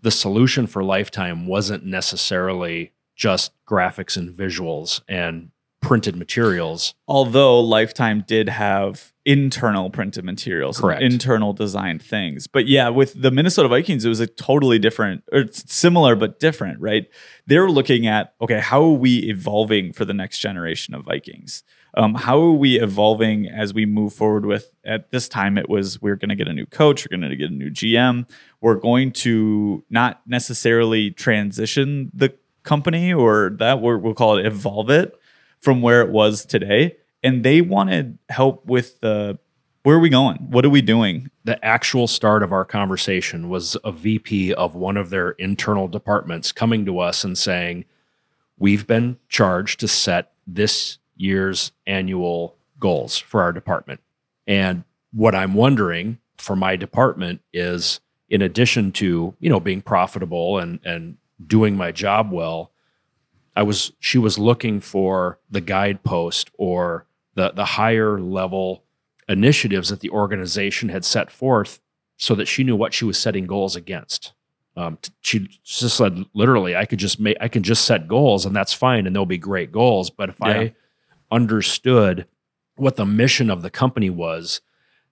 the 0.01 0.09
solution 0.09 0.65
for 0.65 0.81
Lifetime 0.81 1.45
wasn't 1.45 1.85
necessarily 1.85 2.93
just 3.13 3.51
graphics 3.67 4.15
and 4.15 4.33
visuals 4.33 5.01
and 5.09 5.51
printed 5.87 6.17
materials. 6.17 6.93
Although 7.07 7.61
Lifetime 7.61 8.25
did 8.27 8.49
have 8.49 9.13
internal 9.25 9.89
printed 9.89 10.25
materials, 10.25 10.81
Correct. 10.81 11.01
internal 11.01 11.53
designed 11.53 12.01
things. 12.01 12.45
But 12.45 12.67
yeah, 12.67 12.89
with 12.89 13.19
the 13.21 13.31
Minnesota 13.31 13.69
Vikings, 13.69 14.03
it 14.03 14.09
was 14.09 14.19
a 14.19 14.27
totally 14.27 14.79
different, 14.79 15.23
or 15.31 15.39
it's 15.39 15.73
similar 15.73 16.17
but 16.17 16.41
different, 16.41 16.81
right? 16.81 17.07
They're 17.45 17.69
looking 17.69 18.05
at 18.05 18.33
okay, 18.41 18.59
how 18.59 18.83
are 18.83 18.91
we 18.91 19.19
evolving 19.19 19.93
for 19.93 20.03
the 20.03 20.13
next 20.13 20.39
generation 20.39 20.93
of 20.93 21.05
Vikings? 21.05 21.63
Um, 21.93 22.15
how 22.15 22.37
are 22.37 22.51
we 22.51 22.79
evolving 22.79 23.47
as 23.47 23.73
we 23.73 23.85
move 23.85 24.13
forward 24.13 24.45
with 24.45 24.71
at 24.83 25.11
this 25.11 25.29
time 25.29 25.57
it 25.57 25.69
was 25.69 26.01
we're 26.01 26.17
going 26.17 26.29
to 26.29 26.35
get 26.35 26.49
a 26.49 26.53
new 26.53 26.65
coach 26.65 27.07
we're 27.09 27.17
going 27.17 27.27
to 27.27 27.35
get 27.35 27.49
a 27.49 27.53
new 27.53 27.71
gm 27.71 28.29
we're 28.61 28.75
going 28.75 29.11
to 29.13 29.83
not 29.89 30.21
necessarily 30.27 31.09
transition 31.09 32.11
the 32.13 32.35
company 32.61 33.11
or 33.11 33.55
that 33.57 33.81
we're, 33.81 33.97
we'll 33.97 34.13
call 34.13 34.37
it 34.37 34.45
evolve 34.45 34.91
it 34.91 35.17
from 35.61 35.81
where 35.81 36.01
it 36.01 36.09
was 36.09 36.45
today 36.45 36.95
and 37.23 37.43
they 37.43 37.61
wanted 37.61 38.17
help 38.29 38.65
with 38.65 38.99
the 39.01 39.37
where 39.83 39.95
are 39.95 39.99
we 39.99 40.09
going 40.09 40.37
what 40.49 40.65
are 40.65 40.69
we 40.69 40.81
doing 40.81 41.29
The 41.47 41.63
actual 41.63 42.07
start 42.07 42.43
of 42.43 42.51
our 42.51 42.65
conversation 42.65 43.47
was 43.47 43.77
a 43.85 43.91
VP 43.93 44.53
of 44.53 44.75
one 44.75 44.97
of 44.97 45.09
their 45.09 45.29
internal 45.31 45.87
departments 45.87 46.51
coming 46.51 46.85
to 46.85 46.99
us 46.99 47.23
and 47.23 47.37
saying, 47.37 47.85
We've 48.59 48.85
been 48.85 49.17
charged 49.29 49.79
to 49.79 49.87
set 49.87 50.33
this 50.45 50.97
year's 51.15 51.71
annual 51.85 52.57
goals 52.79 53.17
for 53.17 53.41
our 53.41 53.53
department. 53.53 54.01
And 54.45 54.83
what 55.13 55.35
I'm 55.35 55.53
wondering 55.53 56.17
for 56.37 56.57
my 56.57 56.75
department 56.75 57.39
is 57.53 58.01
in 58.27 58.41
addition 58.41 58.91
to, 58.93 59.35
you 59.39 59.49
know, 59.49 59.61
being 59.61 59.81
profitable 59.81 60.59
and 60.59 60.81
and 60.83 61.15
doing 61.45 61.77
my 61.77 61.93
job 61.93 62.29
well, 62.29 62.73
I 63.57 63.63
was 63.63 63.91
she 63.99 64.19
was 64.19 64.37
looking 64.37 64.79
for 64.79 65.39
the 65.49 65.61
guidepost 65.61 66.51
or 66.59 67.07
the 67.33 67.51
the 67.51 67.65
higher 67.65 68.19
level 68.21 68.83
initiatives 69.27 69.89
that 69.89 69.99
the 69.99 70.11
organization 70.11 70.89
had 70.89 71.03
set 71.03 71.31
forth 71.31 71.79
so 72.17 72.35
that 72.35 72.47
she 72.47 72.63
knew 72.63 72.75
what 72.75 72.93
she 72.93 73.03
was 73.03 73.17
setting 73.17 73.47
goals 73.47 73.75
against. 73.75 74.33
Um, 74.75 74.99
she 75.21 75.49
just 75.63 75.97
said 75.97 76.23
literally, 76.35 76.75
I 76.75 76.85
could 76.85 76.99
just 76.99 77.19
make 77.19 77.35
I 77.41 77.47
can 77.47 77.63
just 77.63 77.85
set 77.85 78.07
goals 78.07 78.45
and 78.45 78.55
that's 78.55 78.73
fine 78.73 79.07
and 79.07 79.15
they'll 79.15 79.25
be 79.25 79.39
great 79.39 79.71
goals. 79.71 80.11
But 80.11 80.29
if 80.29 80.37
Yeah. 80.39 80.47
I 80.47 80.75
understood 81.31 82.27
what 82.75 82.95
the 82.95 83.07
mission 83.07 83.49
of 83.49 83.63
the 83.63 83.71
company 83.71 84.11
was, 84.11 84.61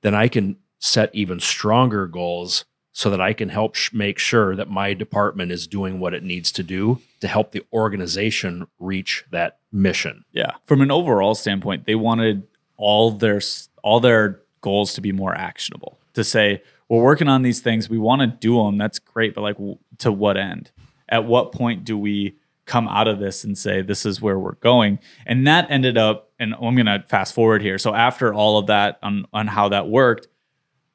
then 0.02 0.14
I 0.14 0.28
can 0.28 0.58
set 0.78 1.10
even 1.16 1.40
stronger 1.40 2.06
goals 2.06 2.66
so 2.98 3.10
that 3.10 3.20
I 3.20 3.34
can 3.34 3.50
help 3.50 3.76
sh- 3.76 3.92
make 3.92 4.18
sure 4.18 4.56
that 4.56 4.70
my 4.70 4.94
department 4.94 5.52
is 5.52 5.68
doing 5.68 6.00
what 6.00 6.14
it 6.14 6.24
needs 6.24 6.50
to 6.54 6.64
do 6.64 7.02
to 7.20 7.28
help 7.28 7.52
the 7.52 7.62
organization 7.74 8.68
reach 8.80 9.26
that 9.32 9.58
mission. 9.70 10.24
Yeah. 10.32 10.54
From 10.64 10.80
an 10.80 10.92
overall 10.92 11.36
standpoint, 11.36 11.86
they 11.86 11.96
wanted 11.96 12.48
all 12.78 13.12
their 13.12 13.42
all 13.84 14.00
their 14.00 14.40
goals 14.62 14.94
to 14.94 15.02
be 15.02 15.12
more 15.12 15.36
actionable. 15.36 15.98
To 16.14 16.24
say, 16.24 16.64
we're 16.88 17.04
working 17.04 17.28
on 17.28 17.42
these 17.42 17.60
things, 17.60 17.90
we 17.90 17.98
want 17.98 18.22
to 18.22 18.28
do 18.28 18.64
them, 18.64 18.78
that's 18.78 19.00
great, 19.00 19.36
but 19.36 19.42
like 19.42 19.58
w- 19.58 19.78
to 19.98 20.14
what 20.14 20.38
end? 20.38 20.72
At 21.10 21.26
what 21.26 21.52
point 21.52 21.84
do 21.84 21.98
we 21.98 22.38
come 22.66 22.88
out 22.88 23.10
of 23.10 23.20
this 23.20 23.44
and 23.44 23.58
say 23.58 23.82
this 23.82 24.06
is 24.06 24.22
where 24.22 24.40
we're 24.40 24.54
going? 24.54 25.00
And 25.26 25.46
that 25.48 25.70
ended 25.70 25.98
up 25.98 26.32
and 26.40 26.54
I'm 26.54 26.76
going 26.76 26.86
to 26.86 27.04
fast 27.10 27.34
forward 27.34 27.62
here. 27.62 27.78
So 27.78 27.94
after 27.94 28.34
all 28.34 28.58
of 28.58 28.68
that 28.68 29.00
on 29.04 29.26
on 29.34 29.48
how 29.48 29.68
that 29.70 29.90
worked, 29.90 30.30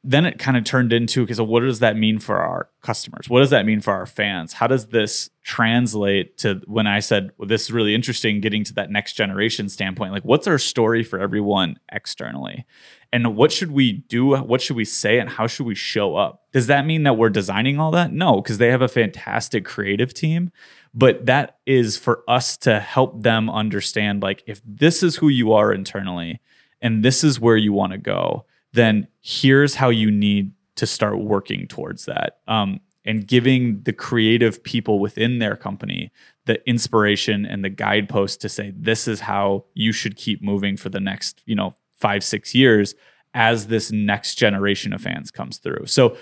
then 0.03 0.25
it 0.25 0.39
kind 0.39 0.57
of 0.57 0.65
turned 0.65 0.93
into 0.93 1.23
because 1.23 1.41
what 1.41 1.61
does 1.61 1.81
that 1.81 1.97
mean 1.97 2.19
for 2.19 2.37
our 2.37 2.71
customers? 2.83 3.29
What 3.29 3.41
does 3.41 3.51
that 3.51 3.67
mean 3.67 3.83
for 3.83 3.93
our 3.93 4.07
fans? 4.07 4.55
How 4.55 4.67
does 4.67 4.87
this 4.87 5.29
translate 5.43 6.39
to 6.39 6.63
when 6.67 6.87
I 6.87 7.01
said 7.01 7.31
well, 7.37 7.47
this 7.47 7.65
is 7.65 7.73
really 7.73 7.95
interesting, 7.95 8.41
getting 8.41 8.65
to 8.65 8.75
that 8.75 8.91
next 8.91 9.13
generation 9.13 9.69
standpoint? 9.69 10.13
Like, 10.13 10.25
what's 10.25 10.47
our 10.47 10.59
story 10.59 11.05
for 11.05 11.21
everyone 11.21 11.79
externally? 11.93 12.65
And 13.13 13.37
what 13.37 13.53
should 13.53 13.73
we 13.73 13.93
do? 13.93 14.37
What 14.37 14.63
should 14.63 14.77
we 14.77 14.85
say? 14.85 15.19
And 15.19 15.29
how 15.29 15.47
should 15.47 15.67
we 15.67 15.75
show 15.75 16.17
up? 16.17 16.45
Does 16.53 16.69
that 16.69 16.87
mean 16.87 17.03
that 17.03 17.19
we're 17.19 17.29
designing 17.29 17.79
all 17.79 17.91
that? 17.91 18.13
No, 18.13 18.41
because 18.41 18.59
they 18.59 18.71
have 18.71 18.83
a 18.83 18.89
fantastic 18.89 19.65
creative 19.65 20.15
team. 20.15 20.51
But 20.95 21.27
that 21.27 21.59
is 21.67 21.97
for 21.97 22.23
us 22.27 22.57
to 22.59 22.81
help 22.81 23.23
them 23.23 23.51
understand 23.51 24.23
like, 24.23 24.43
if 24.47 24.63
this 24.65 25.03
is 25.03 25.17
who 25.17 25.29
you 25.29 25.53
are 25.53 25.73
internally 25.73 26.41
and 26.81 27.05
this 27.05 27.23
is 27.23 27.39
where 27.39 27.57
you 27.57 27.73
want 27.73 27.93
to 27.93 27.99
go, 27.99 28.47
then 28.73 29.09
here's 29.21 29.75
how 29.75 29.89
you 29.89 30.11
need 30.11 30.53
to 30.77 30.87
start 30.87 31.19
working 31.19 31.67
towards 31.67 32.07
that. 32.07 32.39
Um, 32.49 32.81
and 33.05 33.27
giving 33.27 33.83
the 33.83 33.93
creative 33.93 34.63
people 34.63 34.99
within 34.99 35.39
their 35.39 35.57
company 35.57 36.13
the 36.47 36.69
inspiration 36.69 37.47
and 37.47 37.65
the 37.65 37.69
guidepost 37.69 38.41
to 38.41 38.49
say 38.49 38.73
this 38.77 39.07
is 39.07 39.21
how 39.21 39.65
you 39.75 39.93
should 39.93 40.17
keep 40.17 40.43
moving 40.43 40.77
for 40.77 40.89
the 40.89 41.01
next 41.01 41.43
you 41.47 41.55
know 41.55 41.75
five 41.95 42.23
six 42.25 42.55
years 42.55 42.95
as 43.35 43.69
this 43.69 43.93
next 43.93 44.35
generation 44.35 44.93
of 44.93 45.01
fans 45.01 45.31
comes 45.31 45.59
through 45.59 45.87
so 45.87 46.17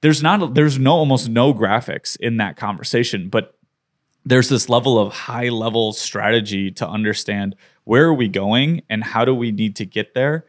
there's 0.00 0.22
not 0.22 0.54
there's 0.54 0.78
no 0.78 0.92
almost 0.92 1.28
no 1.28 1.52
graphics 1.52 2.16
in 2.20 2.36
that 2.36 2.56
conversation 2.56 3.28
but 3.28 3.58
there's 4.26 4.48
this 4.48 4.68
level 4.68 4.98
of 4.98 5.12
high 5.12 5.50
level 5.50 5.92
strategy 5.92 6.70
to 6.70 6.88
understand 6.88 7.54
where 7.84 8.06
are 8.06 8.14
we 8.14 8.28
going 8.28 8.80
and 8.88 9.04
how 9.04 9.24
do 9.24 9.34
we 9.34 9.50
need 9.50 9.76
to 9.76 9.84
get 9.84 10.14
there 10.14 10.46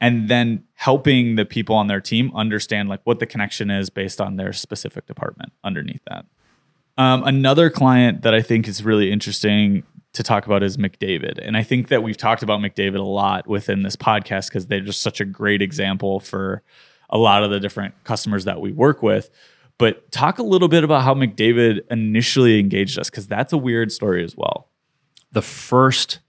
and 0.00 0.28
then 0.28 0.64
helping 0.74 1.36
the 1.36 1.44
people 1.44 1.74
on 1.74 1.86
their 1.86 2.00
team 2.00 2.30
understand 2.34 2.88
like 2.88 3.00
what 3.04 3.18
the 3.18 3.26
connection 3.26 3.70
is 3.70 3.90
based 3.90 4.20
on 4.20 4.36
their 4.36 4.52
specific 4.52 5.06
department 5.06 5.52
underneath 5.64 6.02
that. 6.08 6.26
Um, 6.98 7.24
another 7.24 7.70
client 7.70 8.22
that 8.22 8.34
i 8.34 8.40
think 8.40 8.68
is 8.68 8.82
really 8.82 9.12
interesting 9.12 9.82
to 10.12 10.22
talk 10.22 10.46
about 10.46 10.62
is 10.62 10.76
mcdavid. 10.76 11.38
And 11.40 11.56
i 11.56 11.62
think 11.62 11.88
that 11.88 12.02
we've 12.02 12.16
talked 12.16 12.42
about 12.42 12.60
mcdavid 12.60 12.98
a 12.98 13.02
lot 13.02 13.46
within 13.46 13.82
this 13.82 13.96
podcast 13.96 14.48
because 14.48 14.66
they're 14.66 14.80
just 14.80 15.02
such 15.02 15.20
a 15.20 15.24
great 15.24 15.62
example 15.62 16.20
for 16.20 16.62
a 17.10 17.18
lot 17.18 17.42
of 17.42 17.50
the 17.50 17.60
different 17.60 17.94
customers 18.04 18.44
that 18.44 18.60
we 18.60 18.72
work 18.72 19.02
with. 19.02 19.30
But 19.78 20.10
talk 20.10 20.38
a 20.38 20.42
little 20.42 20.68
bit 20.68 20.84
about 20.84 21.02
how 21.02 21.14
mcdavid 21.14 21.80
initially 21.90 22.58
engaged 22.58 22.98
us 22.98 23.10
because 23.10 23.26
that's 23.26 23.52
a 23.52 23.58
weird 23.58 23.92
story 23.92 24.24
as 24.24 24.36
well. 24.36 24.68
The 25.32 25.42
first 25.42 26.20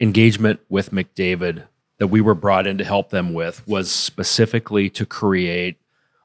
engagement 0.00 0.60
with 0.68 0.90
McDavid 0.90 1.64
that 2.02 2.08
we 2.08 2.20
were 2.20 2.34
brought 2.34 2.66
in 2.66 2.78
to 2.78 2.84
help 2.84 3.10
them 3.10 3.32
with 3.32 3.64
was 3.68 3.88
specifically 3.88 4.90
to 4.90 5.06
create 5.06 5.76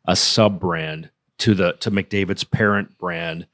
a 0.06 0.16
sub 0.16 0.60
brand 0.60 1.12
to 1.38 1.54
the 1.54 1.74
to 1.74 1.92
McDavid's 1.92 2.44
parent 2.44 2.98
brand 2.98 3.46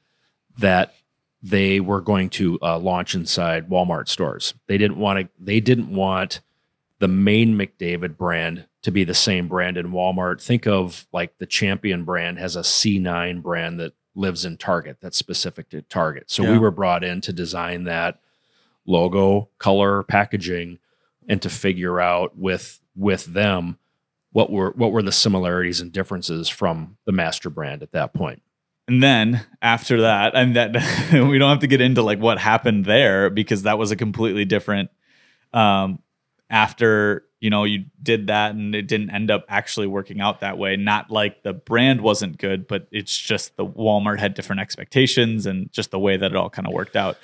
that 0.56 0.94
they 1.42 1.80
were 1.80 2.00
going 2.00 2.30
to 2.30 2.58
uh, 2.62 2.78
launch 2.78 3.14
inside 3.14 3.68
Walmart 3.68 4.08
stores. 4.08 4.54
They 4.68 4.78
didn't 4.78 4.96
want 4.96 5.18
to. 5.18 5.28
They 5.38 5.60
didn't 5.60 5.94
want 5.94 6.40
the 6.98 7.08
main 7.08 7.58
McDavid 7.58 8.16
brand 8.16 8.64
to 8.80 8.90
be 8.90 9.04
the 9.04 9.12
same 9.12 9.46
brand 9.46 9.76
in 9.76 9.92
Walmart. 9.92 10.42
Think 10.42 10.66
of 10.66 11.06
like 11.12 11.36
the 11.36 11.44
Champion 11.44 12.04
brand 12.04 12.38
has 12.38 12.56
a 12.56 12.60
C9 12.60 13.42
brand 13.42 13.78
that 13.80 13.92
lives 14.14 14.46
in 14.46 14.56
Target 14.56 14.96
that's 15.02 15.18
specific 15.18 15.68
to 15.68 15.82
Target. 15.82 16.30
So 16.30 16.50
we 16.50 16.56
were 16.56 16.70
brought 16.70 17.04
in 17.04 17.20
to 17.20 17.34
design 17.34 17.84
that 17.84 18.18
logo, 18.86 19.50
color, 19.58 20.02
packaging, 20.04 20.78
and 21.28 21.40
to 21.42 21.50
figure 21.50 22.00
out 22.00 22.36
with 22.36 22.80
with 22.96 23.26
them 23.26 23.78
what 24.32 24.50
were 24.50 24.72
what 24.76 24.92
were 24.92 25.02
the 25.02 25.12
similarities 25.12 25.80
and 25.80 25.92
differences 25.92 26.48
from 26.48 26.96
the 27.06 27.12
master 27.12 27.50
brand 27.50 27.82
at 27.82 27.92
that 27.92 28.12
point. 28.14 28.42
And 28.86 29.02
then 29.02 29.46
after 29.62 30.02
that, 30.02 30.34
and 30.34 30.56
that 30.56 30.72
we 31.12 31.38
don't 31.38 31.50
have 31.50 31.60
to 31.60 31.66
get 31.66 31.80
into 31.80 32.02
like 32.02 32.18
what 32.18 32.38
happened 32.38 32.84
there 32.84 33.30
because 33.30 33.62
that 33.62 33.78
was 33.78 33.90
a 33.90 33.96
completely 33.96 34.44
different. 34.44 34.90
Um, 35.52 36.00
after 36.50 37.24
you 37.40 37.50
know 37.50 37.64
you 37.64 37.84
did 38.02 38.26
that 38.26 38.54
and 38.54 38.74
it 38.74 38.86
didn't 38.86 39.10
end 39.10 39.30
up 39.30 39.44
actually 39.48 39.86
working 39.86 40.20
out 40.20 40.40
that 40.40 40.58
way. 40.58 40.76
Not 40.76 41.10
like 41.10 41.42
the 41.42 41.52
brand 41.52 42.00
wasn't 42.00 42.38
good, 42.38 42.66
but 42.66 42.86
it's 42.90 43.16
just 43.16 43.56
the 43.56 43.66
Walmart 43.66 44.18
had 44.18 44.34
different 44.34 44.60
expectations 44.60 45.46
and 45.46 45.70
just 45.72 45.90
the 45.90 45.98
way 45.98 46.16
that 46.16 46.30
it 46.30 46.36
all 46.36 46.50
kind 46.50 46.66
of 46.66 46.74
worked 46.74 46.96
out. 46.96 47.18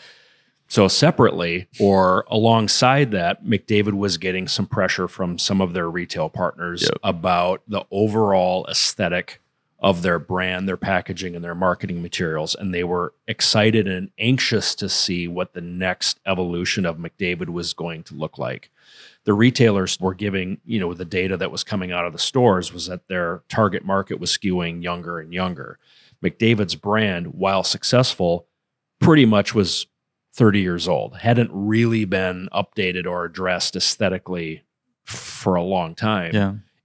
So 0.70 0.86
separately 0.86 1.66
or 1.80 2.24
alongside 2.30 3.10
that, 3.10 3.44
McDavid 3.44 3.94
was 3.94 4.18
getting 4.18 4.46
some 4.46 4.66
pressure 4.66 5.08
from 5.08 5.36
some 5.36 5.60
of 5.60 5.72
their 5.72 5.90
retail 5.90 6.28
partners 6.28 6.82
Yep. 6.82 6.92
about 7.02 7.62
the 7.66 7.84
overall 7.90 8.64
aesthetic 8.68 9.40
of 9.80 10.02
their 10.02 10.20
brand, 10.20 10.68
their 10.68 10.76
packaging, 10.76 11.34
and 11.34 11.44
their 11.44 11.56
marketing 11.56 12.00
materials. 12.02 12.54
And 12.54 12.72
they 12.72 12.84
were 12.84 13.12
excited 13.26 13.88
and 13.88 14.10
anxious 14.16 14.76
to 14.76 14.88
see 14.88 15.26
what 15.26 15.54
the 15.54 15.60
next 15.60 16.20
evolution 16.24 16.86
of 16.86 16.98
McDavid 16.98 17.48
was 17.48 17.72
going 17.74 18.04
to 18.04 18.14
look 18.14 18.38
like. 18.38 18.70
The 19.24 19.32
retailers 19.32 19.98
were 19.98 20.14
giving, 20.14 20.60
you 20.64 20.78
know, 20.78 20.94
the 20.94 21.04
data 21.04 21.36
that 21.38 21.50
was 21.50 21.64
coming 21.64 21.90
out 21.90 22.06
of 22.06 22.12
the 22.12 22.18
stores 22.20 22.72
was 22.72 22.86
that 22.86 23.08
their 23.08 23.42
target 23.48 23.84
market 23.84 24.20
was 24.20 24.30
skewing 24.30 24.84
younger 24.84 25.18
and 25.18 25.34
younger. 25.34 25.80
McDavid's 26.22 26.76
brand, 26.76 27.34
while 27.34 27.64
successful, 27.64 28.46
pretty 29.00 29.24
much 29.26 29.52
was 29.52 29.88
30 30.32 30.60
years 30.60 30.86
old, 30.88 31.16
hadn't 31.18 31.50
really 31.52 32.04
been 32.04 32.48
updated 32.52 33.06
or 33.06 33.24
addressed 33.24 33.76
aesthetically 33.76 34.62
for 35.04 35.54
a 35.54 35.62
long 35.62 35.94
time. 35.94 36.32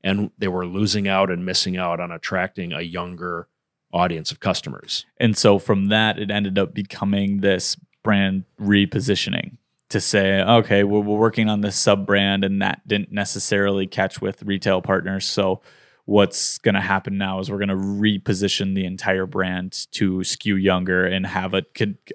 And 0.04 0.32
they 0.38 0.48
were 0.48 0.66
losing 0.66 1.08
out 1.08 1.30
and 1.32 1.46
missing 1.46 1.78
out 1.78 2.00
on 2.00 2.12
attracting 2.12 2.74
a 2.74 2.82
younger 2.82 3.48
audience 3.94 4.32
of 4.32 4.40
customers. 4.40 5.06
And 5.20 5.38
so 5.38 5.58
from 5.58 5.88
that, 5.88 6.20
it 6.20 6.30
ended 6.30 6.60
up 6.60 6.74
becoming 6.74 7.42
this 7.42 7.76
brand 8.04 8.44
repositioning. 8.60 9.58
to 9.90 10.02
say, 10.02 10.42
okay, 10.42 10.84
we're, 10.84 11.00
we're 11.00 11.18
working 11.18 11.48
on 11.48 11.62
this 11.62 11.76
sub 11.76 12.06
brand 12.06 12.44
and 12.44 12.62
that 12.62 12.86
didn't 12.88 13.12
necessarily 13.12 13.86
catch 13.88 14.20
with 14.20 14.42
retail 14.44 14.82
partners. 14.82 15.28
So 15.28 15.62
what's 16.06 16.60
going 16.60 16.76
to 16.76 16.82
happen 16.82 17.18
now 17.18 17.40
is 17.40 17.50
we're 17.50 17.58
going 17.58 17.70
to 17.70 17.76
reposition 17.76 18.76
the 18.76 18.86
entire 18.86 19.26
brand 19.26 19.88
to 19.92 20.24
skew 20.24 20.56
younger 20.56 21.06
and 21.06 21.26
have 21.26 21.54
a 21.54 21.64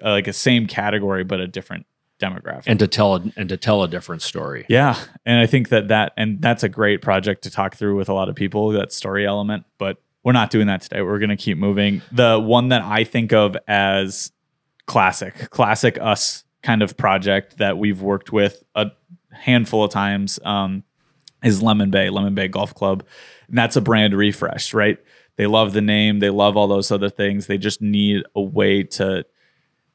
like 0.01 0.27
a 0.27 0.33
same 0.33 0.65
category 0.65 1.23
but 1.23 1.39
a 1.39 1.47
different 1.47 1.85
demographic 2.19 2.63
and 2.67 2.79
to 2.79 2.87
tell 2.87 3.15
a, 3.15 3.23
and 3.35 3.49
to 3.49 3.57
tell 3.57 3.83
a 3.83 3.87
different 3.87 4.21
story. 4.21 4.65
Yeah, 4.69 4.97
and 5.25 5.39
I 5.39 5.45
think 5.45 5.69
that 5.69 5.89
that 5.89 6.13
and 6.15 6.41
that's 6.41 6.63
a 6.63 6.69
great 6.69 7.01
project 7.01 7.43
to 7.43 7.49
talk 7.49 7.75
through 7.75 7.97
with 7.97 8.09
a 8.09 8.13
lot 8.13 8.29
of 8.29 8.35
people 8.35 8.69
that 8.69 8.93
story 8.93 9.25
element, 9.25 9.65
but 9.77 9.97
we're 10.23 10.33
not 10.33 10.51
doing 10.51 10.67
that 10.67 10.81
today. 10.81 11.01
We're 11.01 11.19
going 11.19 11.29
to 11.29 11.35
keep 11.35 11.57
moving. 11.57 12.01
The 12.11 12.39
one 12.39 12.69
that 12.69 12.83
I 12.83 13.03
think 13.03 13.33
of 13.33 13.57
as 13.67 14.31
classic, 14.85 15.49
classic 15.49 15.97
us 15.99 16.43
kind 16.61 16.83
of 16.83 16.95
project 16.95 17.57
that 17.57 17.77
we've 17.77 18.01
worked 18.01 18.31
with 18.31 18.63
a 18.75 18.91
handful 19.31 19.83
of 19.83 19.91
times 19.91 20.39
um, 20.43 20.83
is 21.43 21.63
Lemon 21.63 21.89
Bay, 21.89 22.09
Lemon 22.09 22.35
Bay 22.35 22.47
Golf 22.47 22.75
Club. 22.75 23.03
And 23.51 23.57
that's 23.57 23.75
a 23.75 23.81
brand 23.81 24.13
refresh, 24.13 24.73
right? 24.73 24.97
They 25.35 25.45
love 25.45 25.73
the 25.73 25.81
name, 25.81 26.19
they 26.19 26.29
love 26.29 26.55
all 26.55 26.67
those 26.67 26.89
other 26.89 27.09
things. 27.09 27.47
They 27.47 27.57
just 27.57 27.81
need 27.81 28.23
a 28.33 28.41
way 28.41 28.83
to 28.83 29.25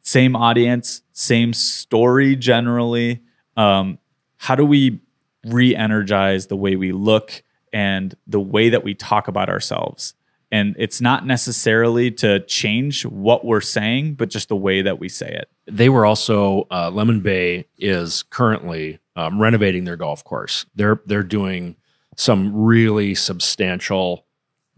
same 0.03 0.37
audience, 0.37 1.01
same 1.13 1.55
story 1.55 2.37
generally. 2.37 3.23
Um, 3.57 3.99
how 4.37 4.55
do 4.55 4.65
we 4.65 5.01
re-energize 5.47 6.49
the 6.49 6.57
way 6.57 6.77
we 6.77 6.93
look 6.93 7.43
and 7.73 8.15
the 8.27 8.41
way 8.41 8.69
that 8.69 8.85
we 8.85 8.95
talk 8.95 9.27
about 9.27 9.49
ourselves? 9.49 10.15
And 10.53 10.77
it's 10.79 11.01
not 11.01 11.27
necessarily 11.27 12.11
to 12.13 12.41
change 12.41 13.07
what 13.07 13.45
we're 13.45 13.63
saying, 13.63 14.15
but 14.15 14.29
just 14.29 14.49
the 14.49 14.57
way 14.57 14.83
that 14.83 15.01
we 15.01 15.09
say 15.09 15.29
it. 15.29 15.51
They 15.67 15.89
were 15.89 16.05
also 16.05 16.67
uh, 16.71 16.91
Lemon 16.91 17.21
Bay 17.21 17.67
is 17.79 18.23
currently 18.25 18.99
um, 19.17 19.41
renovating 19.41 19.85
their 19.85 19.97
golf 19.97 20.23
course. 20.23 20.67
They're 20.75 21.01
they're 21.07 21.23
doing 21.23 21.77
some 22.17 22.55
really 22.55 23.15
substantial 23.15 24.27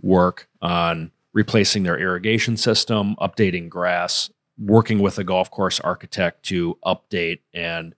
work 0.01 0.49
on 0.61 1.11
replacing 1.33 1.83
their 1.85 1.99
irrigation 1.99 2.57
system, 2.57 3.17
updating 3.21 3.69
grass, 3.69 4.31
working 4.59 4.99
with 4.99 5.19
a 5.19 5.25
golf 5.25 5.51
course 5.51 5.81
architect 5.81 6.45
to 6.45 6.77
update 6.85 7.41
and 7.55 7.95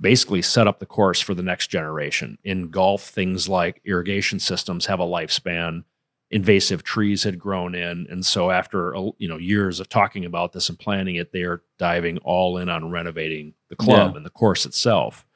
basically 0.00 0.40
set 0.40 0.66
up 0.66 0.78
the 0.78 0.86
course 0.86 1.20
for 1.20 1.34
the 1.34 1.42
next 1.42 1.66
generation. 1.68 2.38
In 2.42 2.70
golf, 2.70 3.02
things 3.02 3.48
like 3.48 3.82
irrigation 3.84 4.40
systems 4.40 4.86
have 4.86 5.00
a 5.00 5.04
lifespan 5.04 5.84
invasive 6.30 6.84
trees 6.84 7.24
had 7.24 7.38
grown 7.38 7.74
in 7.74 8.06
and 8.08 8.24
so 8.24 8.52
after 8.52 8.94
you 9.18 9.28
know 9.28 9.36
years 9.36 9.80
of 9.80 9.88
talking 9.88 10.24
about 10.24 10.52
this 10.52 10.68
and 10.68 10.78
planning 10.78 11.16
it 11.16 11.32
they 11.32 11.42
are 11.42 11.62
diving 11.76 12.18
all 12.18 12.56
in 12.56 12.68
on 12.68 12.88
renovating 12.88 13.52
the 13.68 13.74
club 13.74 14.12
yeah. 14.12 14.16
and 14.16 14.24
the 14.24 14.30
course 14.30 14.64
itself 14.64 15.26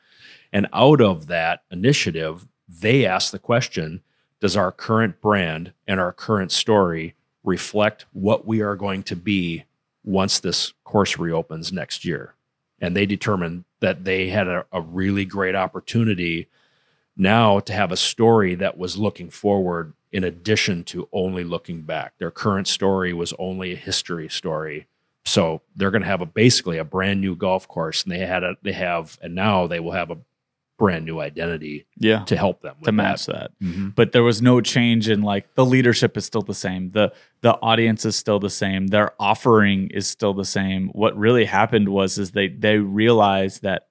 and 0.52 0.68
out 0.72 1.00
of 1.00 1.26
that 1.26 1.62
initiative 1.72 2.46
they 2.68 3.04
asked 3.04 3.32
the 3.32 3.38
question 3.38 4.02
does 4.40 4.56
our 4.56 4.72
current 4.72 5.20
brand 5.20 5.72
and 5.86 6.00
our 6.00 6.12
current 6.12 6.52
story 6.52 7.14
reflect 7.42 8.04
what 8.12 8.46
we 8.46 8.60
are 8.60 8.76
going 8.76 9.02
to 9.02 9.16
be 9.16 9.64
once 10.04 10.38
this 10.38 10.72
course 10.84 11.18
reopens 11.18 11.72
next 11.72 12.04
year 12.04 12.34
and 12.80 12.96
they 12.96 13.06
determined 13.06 13.64
that 13.80 14.04
they 14.04 14.28
had 14.28 14.48
a, 14.48 14.66
a 14.72 14.80
really 14.80 15.24
great 15.24 15.54
opportunity 15.54 16.48
now 17.16 17.60
to 17.60 17.72
have 17.72 17.92
a 17.92 17.96
story 17.96 18.54
that 18.54 18.76
was 18.76 18.98
looking 18.98 19.30
forward 19.30 19.94
in 20.12 20.24
addition 20.24 20.84
to 20.84 21.08
only 21.12 21.44
looking 21.44 21.82
back. 21.82 22.14
Their 22.18 22.30
current 22.30 22.68
story 22.68 23.12
was 23.12 23.32
only 23.38 23.72
a 23.72 23.76
history 23.76 24.28
story. 24.28 24.86
So 25.24 25.62
they're 25.74 25.90
going 25.90 26.02
to 26.02 26.08
have 26.08 26.20
a 26.20 26.26
basically 26.26 26.78
a 26.78 26.84
brand 26.84 27.20
new 27.20 27.34
golf 27.34 27.66
course, 27.66 28.02
and 28.02 28.12
they 28.12 28.18
had 28.18 28.44
a 28.44 28.56
they 28.62 28.72
have 28.72 29.18
and 29.22 29.34
now 29.34 29.66
they 29.66 29.80
will 29.80 29.92
have 29.92 30.10
a 30.10 30.18
brand 30.76 31.04
new 31.04 31.20
identity 31.20 31.86
yeah 31.96 32.24
to 32.24 32.36
help 32.36 32.60
them 32.62 32.74
to 32.82 32.90
match 32.90 33.26
that, 33.26 33.52
that. 33.60 33.64
Mm-hmm. 33.64 33.90
but 33.90 34.12
there 34.12 34.24
was 34.24 34.42
no 34.42 34.60
change 34.60 35.08
in 35.08 35.22
like 35.22 35.54
the 35.54 35.64
leadership 35.64 36.16
is 36.16 36.24
still 36.24 36.42
the 36.42 36.54
same 36.54 36.90
the 36.90 37.12
the 37.42 37.54
audience 37.60 38.04
is 38.04 38.16
still 38.16 38.40
the 38.40 38.50
same 38.50 38.88
their 38.88 39.12
offering 39.20 39.88
is 39.90 40.08
still 40.08 40.34
the 40.34 40.44
same 40.44 40.88
what 40.88 41.16
really 41.16 41.44
happened 41.44 41.88
was 41.88 42.18
is 42.18 42.32
they 42.32 42.48
they 42.48 42.78
realized 42.78 43.62
that 43.62 43.86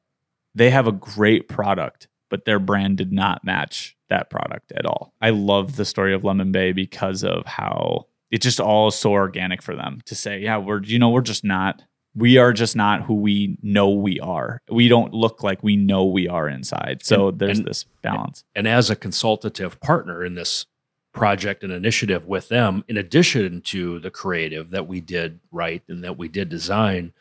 they 0.54 0.70
have 0.70 0.88
a 0.88 0.92
great 0.92 1.48
product 1.48 2.08
but 2.30 2.46
their 2.46 2.60
brand 2.60 2.98
did 2.98 3.14
not 3.14 3.46
match 3.46 3.96
that 4.10 4.30
product 4.30 4.72
at 4.72 4.86
all. 4.86 5.14
I 5.22 5.32
love 5.32 5.76
the 5.76 5.86
story 5.86 6.14
of 6.14 6.24
Lemon 6.24 6.52
Bay 6.52 6.72
because 6.72 7.24
of 7.24 7.46
how 7.46 8.08
it 8.32 8.42
just 8.42 8.60
all 8.60 8.88
is 8.88 8.96
so 8.96 9.12
organic 9.12 9.62
for 9.62 9.76
them 9.76 10.02
to 10.06 10.16
say, 10.16 10.40
yeah, 10.40 10.58
we're 10.58 10.82
you 10.82 10.98
know, 10.98 11.10
we're 11.10 11.22
just 11.22 11.44
not 11.44 11.84
we 12.16 12.38
are 12.38 12.54
just 12.54 12.76
not 12.76 13.04
who 13.04 13.16
we 13.16 13.58
know 13.62 13.90
we 13.90 14.20
are. 14.20 14.62
We 14.70 14.88
don't 14.88 15.14
look 15.14 15.44
like 15.44 15.64
we 15.64 15.76
know 15.76 16.06
we 16.06 16.28
are 16.28 16.48
inside. 16.48 17.04
So 17.04 17.30
and, 17.30 17.40
there's 17.40 17.60
and, 17.60 17.68
this 17.68 17.86
balance. 18.02 18.44
And 18.56 18.68
as 18.68 18.90
a 18.90 18.96
consultative 18.96 19.80
partner 19.80 20.24
in 20.24 20.36
this 20.36 20.66
project 21.12 21.64
and 21.64 21.72
initiative 21.72 22.26
with 22.26 22.50
them, 22.50 22.84
in 22.88 22.98
addition 22.98 23.62
to 23.62 24.00
the 24.00 24.12
creative 24.12 24.70
that 24.72 24.88
we 24.88 25.00
did 25.00 25.40
right 25.52 25.82
and 25.88 26.04
that 26.04 26.18
we 26.18 26.28
did 26.28 26.50
design, 26.50 27.14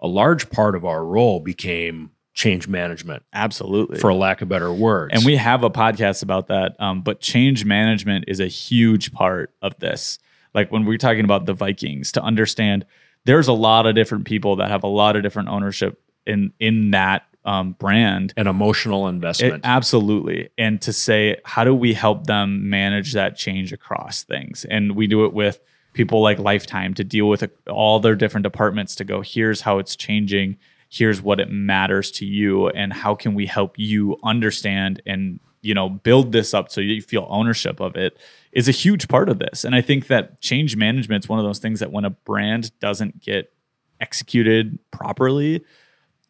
a 0.00 0.08
large 0.08 0.50
part 0.50 0.74
of 0.74 0.84
our 0.84 1.04
role 1.04 1.40
became 1.40 2.10
change 2.32 2.66
management. 2.66 3.22
Absolutely. 3.32 3.98
For 3.98 4.12
lack 4.12 4.42
of 4.42 4.48
better 4.48 4.72
words. 4.72 5.14
And 5.14 5.24
we 5.24 5.36
have 5.36 5.62
a 5.62 5.70
podcast 5.70 6.22
about 6.22 6.48
that. 6.48 6.74
Um, 6.80 7.02
but 7.02 7.20
change 7.20 7.64
management 7.64 8.24
is 8.26 8.40
a 8.40 8.48
huge 8.48 9.12
part 9.12 9.52
of 9.62 9.78
this. 9.78 10.18
Like 10.52 10.72
when 10.72 10.84
we're 10.84 10.98
talking 10.98 11.24
about 11.24 11.46
the 11.46 11.54
Vikings, 11.54 12.12
to 12.12 12.22
understand 12.22 12.84
there's 13.24 13.48
a 13.48 13.52
lot 13.52 13.86
of 13.86 13.94
different 13.94 14.24
people 14.24 14.56
that 14.56 14.70
have 14.70 14.82
a 14.82 14.88
lot 14.88 15.16
of 15.16 15.22
different 15.22 15.48
ownership 15.48 16.00
in 16.26 16.52
in 16.58 16.90
that 16.92 17.26
um, 17.44 17.72
brand 17.72 18.32
and 18.36 18.48
emotional 18.48 19.06
investment. 19.06 19.54
It, 19.54 19.60
absolutely. 19.64 20.48
And 20.56 20.80
to 20.82 20.92
say, 20.92 21.36
how 21.44 21.64
do 21.64 21.74
we 21.74 21.92
help 21.92 22.26
them 22.26 22.70
manage 22.70 23.12
that 23.12 23.36
change 23.36 23.72
across 23.72 24.22
things? 24.22 24.64
And 24.64 24.96
we 24.96 25.06
do 25.06 25.26
it 25.26 25.34
with 25.34 25.60
people 25.92 26.22
like 26.22 26.38
Lifetime 26.38 26.94
to 26.94 27.04
deal 27.04 27.28
with 27.28 27.44
all 27.68 28.00
their 28.00 28.16
different 28.16 28.44
departments 28.44 28.94
to 28.96 29.04
go, 29.04 29.20
here's 29.20 29.60
how 29.60 29.78
it's 29.78 29.94
changing 29.94 30.56
here's 30.94 31.20
what 31.20 31.40
it 31.40 31.50
matters 31.50 32.10
to 32.12 32.24
you 32.24 32.68
and 32.68 32.92
how 32.92 33.16
can 33.16 33.34
we 33.34 33.46
help 33.46 33.76
you 33.76 34.16
understand 34.22 35.02
and 35.06 35.40
you 35.60 35.74
know 35.74 35.88
build 35.88 36.30
this 36.30 36.54
up 36.54 36.70
so 36.70 36.80
you 36.80 37.02
feel 37.02 37.26
ownership 37.28 37.80
of 37.80 37.96
it 37.96 38.16
is 38.54 38.68
a 38.68 38.72
huge 38.72 39.08
part 39.08 39.28
of 39.28 39.38
this 39.38 39.64
and 39.64 39.74
i 39.74 39.80
think 39.80 40.06
that 40.06 40.40
change 40.40 40.76
management 40.76 41.24
is 41.24 41.28
one 41.28 41.38
of 41.38 41.44
those 41.44 41.58
things 41.58 41.80
that 41.80 41.92
when 41.92 42.04
a 42.04 42.10
brand 42.10 42.76
doesn't 42.80 43.20
get 43.20 43.52
executed 44.00 44.78
properly 44.90 45.64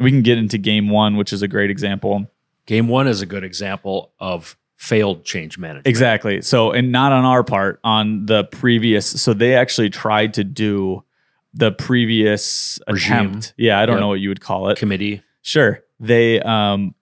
we 0.01 0.11
can 0.11 0.23
get 0.23 0.39
into 0.39 0.59
game 0.59 0.89
one 0.89 1.17
which 1.17 1.33
is 1.33 1.43
a 1.43 1.49
great 1.49 1.71
example 1.71 2.27
game 2.67 2.89
one 2.89 3.07
is 3.07 3.23
a 3.23 3.27
good 3.27 3.45
example 3.45 4.13
of 4.19 4.57
failed 4.77 5.25
change 5.25 5.57
management 5.57 5.87
exactly 5.87 6.43
so 6.43 6.73
and 6.73 6.93
not 6.93 7.13
on 7.13 7.25
our 7.25 7.43
part 7.43 7.81
on 7.85 8.27
the 8.27 8.45
previous 8.45 9.07
so 9.07 9.33
they 9.33 9.55
actually 9.55 9.89
tried 9.89 10.35
to 10.35 10.45
do 10.45 11.03
the 11.55 11.73
previous 11.73 12.79
Regime. 12.89 13.13
attempt. 13.13 13.55
Yeah, 13.57 13.81
I 13.81 13.87
don't 13.87 13.97
yep. 13.97 14.01
know 14.01 14.09
what 14.09 14.21
you 14.21 14.29
would 14.29 14.41
call 14.41 14.69
it. 14.69 14.79
Committee. 14.79 15.23
Sure. 15.43 15.83
They 16.01 16.41
um, 16.41 16.95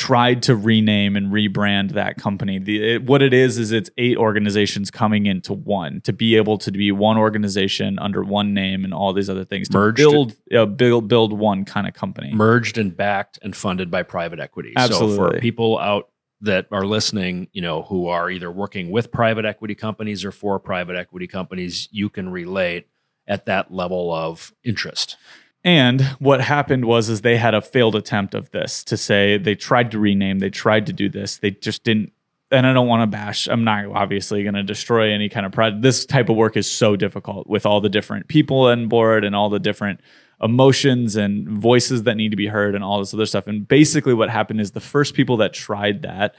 tried 0.00 0.42
to 0.42 0.56
rename 0.56 1.14
and 1.14 1.30
rebrand 1.30 1.92
that 1.92 2.16
company. 2.16 2.58
The, 2.58 2.94
it, 2.94 3.02
what 3.02 3.20
it 3.20 3.34
is 3.34 3.58
is 3.58 3.70
it's 3.70 3.90
eight 3.98 4.16
organizations 4.16 4.90
coming 4.90 5.26
into 5.26 5.52
one 5.52 6.00
to 6.02 6.12
be 6.14 6.36
able 6.36 6.56
to 6.56 6.72
be 6.72 6.90
one 6.90 7.18
organization 7.18 7.98
under 7.98 8.24
one 8.24 8.54
name 8.54 8.82
and 8.84 8.94
all 8.94 9.12
these 9.12 9.28
other 9.28 9.44
things 9.44 9.68
to 9.68 9.76
merged, 9.76 9.98
build 9.98 10.34
uh, 10.56 10.64
build 10.64 11.06
build 11.06 11.38
one 11.38 11.66
kind 11.66 11.86
of 11.86 11.92
company. 11.92 12.32
Merged 12.32 12.78
and 12.78 12.96
backed 12.96 13.38
and 13.42 13.54
funded 13.54 13.90
by 13.90 14.02
private 14.02 14.40
equity. 14.40 14.72
Absolutely. 14.74 15.16
So 15.16 15.32
for 15.32 15.38
people 15.38 15.78
out 15.78 16.08
that 16.40 16.66
are 16.72 16.86
listening, 16.86 17.48
you 17.52 17.60
know, 17.60 17.82
who 17.82 18.08
are 18.08 18.30
either 18.30 18.50
working 18.50 18.90
with 18.90 19.12
private 19.12 19.44
equity 19.44 19.74
companies 19.74 20.24
or 20.24 20.32
for 20.32 20.58
private 20.58 20.96
equity 20.96 21.26
companies, 21.26 21.90
you 21.92 22.08
can 22.08 22.30
relate 22.30 22.88
at 23.28 23.44
that 23.44 23.70
level 23.70 24.14
of 24.14 24.54
interest. 24.64 25.18
And 25.62 26.00
what 26.18 26.40
happened 26.40 26.86
was 26.86 27.08
is 27.08 27.20
they 27.20 27.36
had 27.36 27.54
a 27.54 27.60
failed 27.60 27.94
attempt 27.94 28.34
of 28.34 28.50
this 28.50 28.82
to 28.84 28.96
say 28.96 29.36
they 29.36 29.54
tried 29.54 29.90
to 29.90 29.98
rename, 29.98 30.38
they 30.38 30.50
tried 30.50 30.86
to 30.86 30.92
do 30.92 31.08
this, 31.08 31.36
they 31.38 31.50
just 31.50 31.84
didn't 31.84 32.12
and 32.52 32.66
I 32.66 32.72
don't 32.72 32.88
want 32.88 33.02
to 33.02 33.06
bash. 33.06 33.46
I'm 33.48 33.64
not 33.64 33.86
obviously 33.86 34.42
going 34.42 34.54
to 34.54 34.62
destroy 34.62 35.12
any 35.12 35.28
kind 35.28 35.46
of 35.46 35.52
project. 35.52 35.82
This 35.82 36.04
type 36.04 36.28
of 36.28 36.36
work 36.36 36.56
is 36.56 36.68
so 36.68 36.96
difficult 36.96 37.46
with 37.46 37.64
all 37.64 37.80
the 37.80 37.88
different 37.88 38.28
people 38.28 38.62
on 38.62 38.88
board 38.88 39.24
and 39.24 39.36
all 39.36 39.48
the 39.50 39.60
different 39.60 40.00
emotions 40.42 41.16
and 41.16 41.48
voices 41.48 42.04
that 42.04 42.16
need 42.16 42.30
to 42.30 42.36
be 42.36 42.46
heard 42.46 42.74
and 42.74 42.82
all 42.82 42.98
this 42.98 43.14
other 43.14 43.26
stuff. 43.26 43.46
And 43.46 43.68
basically, 43.68 44.14
what 44.14 44.30
happened 44.30 44.60
is 44.60 44.72
the 44.72 44.80
first 44.80 45.14
people 45.14 45.36
that 45.38 45.52
tried 45.52 46.02
that 46.02 46.34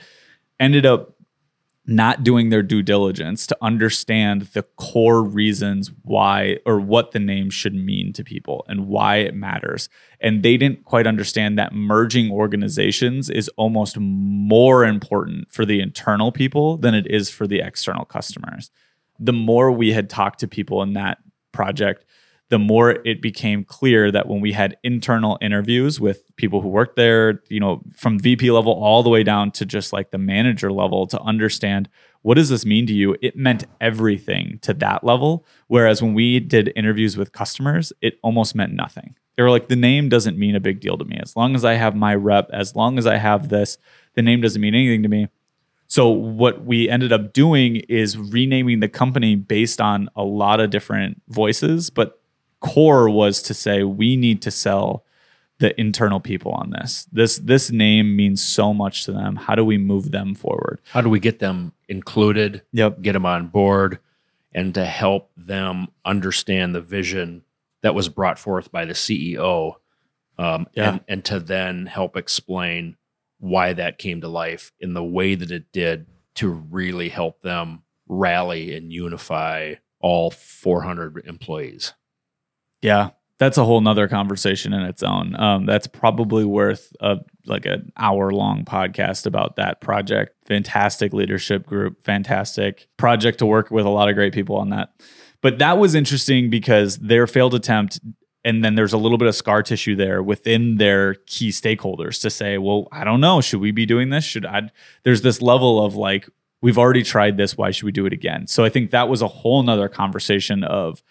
ended 0.60 0.86
up 0.86 1.16
not 1.92 2.24
doing 2.24 2.50
their 2.50 2.64
due 2.64 2.82
diligence 2.82 3.46
to 3.48 3.58
understand 3.62 4.44
the 4.54 4.64
core 4.78 5.24
reasons 5.24 5.92
why 6.04 6.58
or 6.66 6.80
what 6.80 7.12
the 7.12 7.20
name 7.20 7.50
should 7.50 7.76
mean 7.76 8.14
to 8.14 8.24
people 8.24 8.66
and 8.68 8.88
why 8.88 9.18
it 9.18 9.36
matters. 9.36 9.90
And 10.20 10.42
they 10.42 10.58
didn't 10.58 10.86
quite 10.86 11.06
understand 11.06 11.58
that 11.60 11.74
merging 11.74 12.32
organizations 12.32 13.30
is 13.30 13.50
almost 13.58 13.98
more 14.00 14.86
important 14.86 15.52
for 15.52 15.66
the 15.66 15.82
internal 15.82 16.32
people 16.32 16.78
than 16.78 16.96
it 16.96 17.08
is 17.08 17.30
for 17.30 17.46
the 17.46 17.60
external 17.60 18.06
customers. 18.06 18.72
The 19.20 19.34
more 19.34 19.72
we 19.72 19.92
had 19.92 20.10
talked 20.10 20.40
to 20.40 20.48
people 20.48 20.82
in 20.82 20.94
that 20.94 21.20
project, 21.52 22.06
the 22.52 22.60
more 22.60 22.92
it 23.06 23.22
became 23.22 23.64
clear 23.64 24.12
that 24.12 24.28
when 24.28 24.42
we 24.42 24.52
had 24.52 24.78
internal 24.84 25.38
interviews 25.40 26.02
with 26.02 26.24
people 26.36 26.62
who 26.62 26.68
worked 26.68 26.98
there, 26.98 27.42
you 27.48 27.62
know, 27.62 27.82
from 27.96 28.20
VP 28.20 28.52
level 28.52 28.74
all 28.74 29.04
the 29.04 29.10
way 29.10 29.24
down 29.24 29.52
to 29.52 29.66
just 29.66 29.94
like 29.94 30.12
the 30.12 30.18
manager 30.18 30.70
level 30.70 31.08
to 31.08 31.20
understand 31.22 31.88
what 32.24 32.36
does 32.36 32.50
this 32.50 32.66
mean 32.66 32.86
to 32.88 32.94
you? 32.94 33.16
It 33.22 33.38
meant 33.38 33.64
everything 33.80 34.60
to 34.64 34.74
that 34.76 35.04
level. 35.04 35.46
Whereas 35.68 36.04
when 36.04 36.14
we 36.14 36.42
did 36.42 36.72
interviews 36.76 37.18
with 37.18 37.32
customers, 37.32 37.94
it 38.02 38.20
almost 38.22 38.54
meant 38.54 38.74
nothing. 38.74 39.16
They 39.38 39.44
were 39.44 39.50
like, 39.50 39.70
the 39.70 39.76
name 39.78 40.10
doesn't 40.10 40.38
mean 40.38 40.56
a 40.56 40.60
big 40.60 40.82
deal 40.82 40.98
to 40.98 41.06
me. 41.06 41.18
As 41.22 41.36
long 41.38 41.56
as 41.56 41.64
I 41.66 41.76
have 41.76 41.96
my 41.96 42.14
rep, 42.14 42.50
as 42.52 42.76
long 42.76 43.00
as 43.00 43.08
I 43.08 43.16
have 43.16 43.48
this, 43.48 43.78
the 44.14 44.22
name 44.22 44.42
doesn't 44.42 44.62
mean 44.62 44.76
anything 44.76 45.04
to 45.04 45.10
me. 45.10 45.30
So 45.88 46.10
what 46.10 46.64
we 46.64 46.88
ended 46.90 47.12
up 47.12 47.34
doing 47.34 47.78
is 47.90 48.18
renaming 48.18 48.82
the 48.82 48.88
company 48.88 49.36
based 49.36 49.82
on 49.82 50.10
a 50.16 50.24
lot 50.24 50.60
of 50.60 50.70
different 50.70 51.22
voices, 51.28 51.90
but 51.90 52.21
core 52.62 53.10
was 53.10 53.42
to 53.44 53.54
say 53.54 53.84
we 53.84 54.16
need 54.16 54.42
to 54.44 54.52
sell 54.52 55.04
the 55.60 55.80
internal 55.80 56.20
people 56.20 56.52
on 56.54 56.72
this. 56.72 57.08
This 57.12 57.38
this 57.38 57.70
name 57.70 58.16
means 58.16 58.44
so 58.44 58.74
much 58.74 59.06
to 59.06 59.12
them. 59.12 59.36
How 59.36 59.54
do 59.56 59.64
we 59.64 59.78
move 59.78 60.12
them 60.12 60.34
forward? 60.34 60.80
How 60.92 61.02
do 61.02 61.10
we 61.10 61.20
get 61.20 61.38
them 61.40 61.74
included? 61.88 62.64
Yep. 62.74 63.02
Get 63.02 63.14
them 63.14 63.26
on 63.26 63.48
board 63.48 64.00
and 64.54 64.74
to 64.74 64.86
help 64.86 65.30
them 65.38 65.88
understand 66.04 66.74
the 66.74 66.82
vision 66.82 67.44
that 67.82 67.94
was 67.96 68.10
brought 68.10 68.40
forth 68.40 68.72
by 68.72 68.86
the 68.86 68.94
CEO. 68.94 69.76
Um, 70.38 70.66
Yeah. 70.74 70.94
and, 70.94 71.02
and 71.08 71.26
to 71.26 71.40
then 71.40 71.86
help 71.86 72.18
explain 72.18 72.96
why 73.40 73.74
that 73.74 73.98
came 74.00 74.22
to 74.22 74.28
life 74.28 74.72
in 74.80 74.94
the 74.94 75.04
way 75.04 75.36
that 75.36 75.52
it 75.52 75.72
did 75.72 76.06
to 76.36 76.48
really 76.50 77.10
help 77.10 77.42
them 77.42 77.84
rally 78.08 78.76
and 78.76 78.92
unify 78.92 79.76
all 80.00 80.32
400 80.32 81.24
employees. 81.28 81.94
Yeah, 82.82 83.12
that's 83.38 83.58
a 83.58 83.66
whole 83.66 83.82
nother 83.82 84.08
conversation 84.08 84.74
in 84.74 84.82
its 84.82 85.02
own. 85.02 85.36
Um, 85.40 85.66
that's 85.66 85.88
probably 85.88 86.46
worth 86.46 86.94
a 87.00 87.18
like 87.46 87.66
an 87.66 87.92
hour 87.98 88.32
long 88.32 88.66
podcast 88.66 89.26
about 89.26 89.56
that 89.56 89.82
project. 89.82 90.36
Fantastic 90.46 91.12
leadership 91.12 91.66
group, 91.66 92.04
fantastic 92.04 92.88
project 92.98 93.40
to 93.40 93.46
work 93.46 93.72
with 93.72 93.86
a 93.86 93.90
lot 93.90 94.10
of 94.10 94.16
great 94.16 94.34
people 94.34 94.58
on 94.58 94.70
that. 94.70 94.94
But 95.42 95.58
that 95.58 95.80
was 95.80 95.96
interesting 95.96 96.52
because 96.52 96.98
their 96.98 97.26
failed 97.26 97.56
attempt, 97.56 98.00
and 98.46 98.64
then 98.64 98.76
there's 98.76 98.94
a 98.94 98.98
little 98.98 99.18
bit 99.18 99.28
of 99.28 99.36
scar 99.36 99.64
tissue 99.64 99.96
there 99.96 100.22
within 100.22 100.78
their 100.78 101.16
key 101.26 101.50
stakeholders 101.50 102.22
to 102.22 102.30
say, 102.30 102.60
well, 102.60 102.88
I 102.92 103.04
don't 103.04 103.22
know, 103.22 103.42
should 103.42 103.60
we 103.60 103.72
be 103.72 103.88
doing 103.88 104.12
this? 104.12 104.24
Should 104.24 104.46
I? 104.46 104.70
There's 105.04 105.24
this 105.24 105.42
level 105.42 105.84
of 105.84 105.96
like, 105.96 106.30
we've 106.62 106.78
already 106.78 107.02
tried 107.02 107.38
this. 107.38 107.58
Why 107.58 107.72
should 107.72 107.86
we 107.86 107.92
do 107.92 108.06
it 108.06 108.14
again? 108.14 108.46
So 108.46 108.64
I 108.64 108.70
think 108.70 108.92
that 108.92 109.10
was 109.10 109.24
a 109.24 109.28
whole 109.28 109.64
nother 109.64 109.90
conversation 109.90 110.64
of 110.64 111.02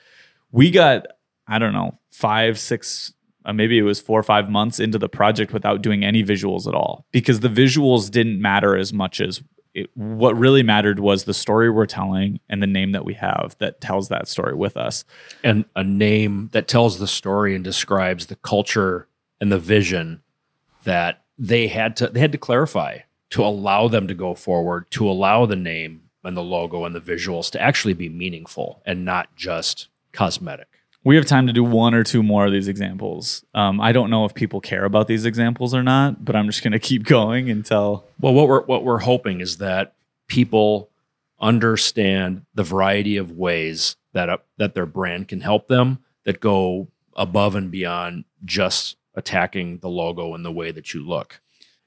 we 0.52 0.70
got 0.70 1.06
I 1.50 1.58
don't 1.58 1.72
know, 1.72 1.98
five, 2.08 2.58
six, 2.58 3.12
uh, 3.44 3.52
maybe 3.52 3.76
it 3.76 3.82
was 3.82 4.00
four 4.00 4.18
or 4.18 4.22
five 4.22 4.48
months 4.48 4.78
into 4.78 4.98
the 4.98 5.08
project 5.08 5.52
without 5.52 5.82
doing 5.82 6.04
any 6.04 6.22
visuals 6.22 6.66
at 6.68 6.74
all 6.74 7.04
because 7.10 7.40
the 7.40 7.48
visuals 7.48 8.10
didn't 8.10 8.40
matter 8.40 8.76
as 8.76 8.92
much 8.92 9.20
as 9.20 9.42
it, 9.74 9.90
what 9.94 10.36
really 10.38 10.62
mattered 10.62 11.00
was 11.00 11.24
the 11.24 11.34
story 11.34 11.70
we're 11.70 11.86
telling 11.86 12.40
and 12.48 12.62
the 12.62 12.66
name 12.66 12.92
that 12.92 13.04
we 13.04 13.14
have 13.14 13.56
that 13.58 13.80
tells 13.80 14.08
that 14.08 14.28
story 14.28 14.54
with 14.54 14.76
us. 14.76 15.04
and 15.44 15.64
a 15.76 15.84
name 15.84 16.50
that 16.52 16.68
tells 16.68 16.98
the 16.98 17.06
story 17.06 17.54
and 17.54 17.64
describes 17.64 18.26
the 18.26 18.36
culture 18.36 19.08
and 19.40 19.50
the 19.50 19.58
vision 19.58 20.22
that 20.84 21.24
they 21.38 21.68
had 21.68 21.96
to 21.96 22.08
they 22.08 22.20
had 22.20 22.32
to 22.32 22.38
clarify 22.38 22.98
to 23.30 23.44
allow 23.44 23.88
them 23.88 24.06
to 24.08 24.14
go 24.14 24.34
forward 24.34 24.90
to 24.90 25.08
allow 25.08 25.46
the 25.46 25.56
name 25.56 26.02
and 26.24 26.36
the 26.36 26.42
logo 26.42 26.84
and 26.84 26.94
the 26.94 27.00
visuals 27.00 27.50
to 27.50 27.60
actually 27.60 27.94
be 27.94 28.08
meaningful 28.08 28.82
and 28.84 29.04
not 29.04 29.34
just 29.36 29.88
cosmetic 30.12 30.69
We 31.02 31.16
have 31.16 31.24
time 31.24 31.46
to 31.46 31.52
do 31.52 31.64
one 31.64 31.94
or 31.94 32.04
two 32.04 32.22
more 32.22 32.44
of 32.44 32.52
these 32.52 32.68
examples. 32.68 33.44
Um, 33.54 33.80
I 33.80 33.92
don't 33.92 34.10
know 34.10 34.26
if 34.26 34.34
people 34.34 34.60
care 34.60 34.84
about 34.84 35.06
these 35.06 35.24
examples 35.24 35.74
or 35.74 35.82
not, 35.82 36.24
but 36.24 36.36
I'm 36.36 36.46
just 36.46 36.62
going 36.62 36.72
to 36.78 36.78
keep 36.78 37.04
going 37.04 37.50
until. 37.50 38.04
well 38.20 38.34
what 38.34 38.48
we're 38.48 38.62
what 38.64 38.84
we're 38.84 38.98
hoping 38.98 39.40
is 39.40 39.58
that 39.58 39.94
people 40.26 40.90
understand 41.40 42.44
the 42.54 42.62
variety 42.62 43.16
of 43.16 43.32
ways 43.32 43.96
that 44.12 44.28
a, 44.28 44.40
that 44.58 44.74
their 44.74 44.86
brand 44.86 45.28
can 45.28 45.40
help 45.40 45.68
them 45.68 45.98
that 46.24 46.40
go 46.40 46.88
above 47.16 47.54
and 47.54 47.70
beyond 47.70 48.24
just 48.44 48.96
attacking 49.14 49.78
the 49.78 49.88
logo 49.88 50.34
and 50.34 50.44
the 50.44 50.52
way 50.52 50.70
that 50.70 50.92
you 50.94 51.04
look 51.06 51.40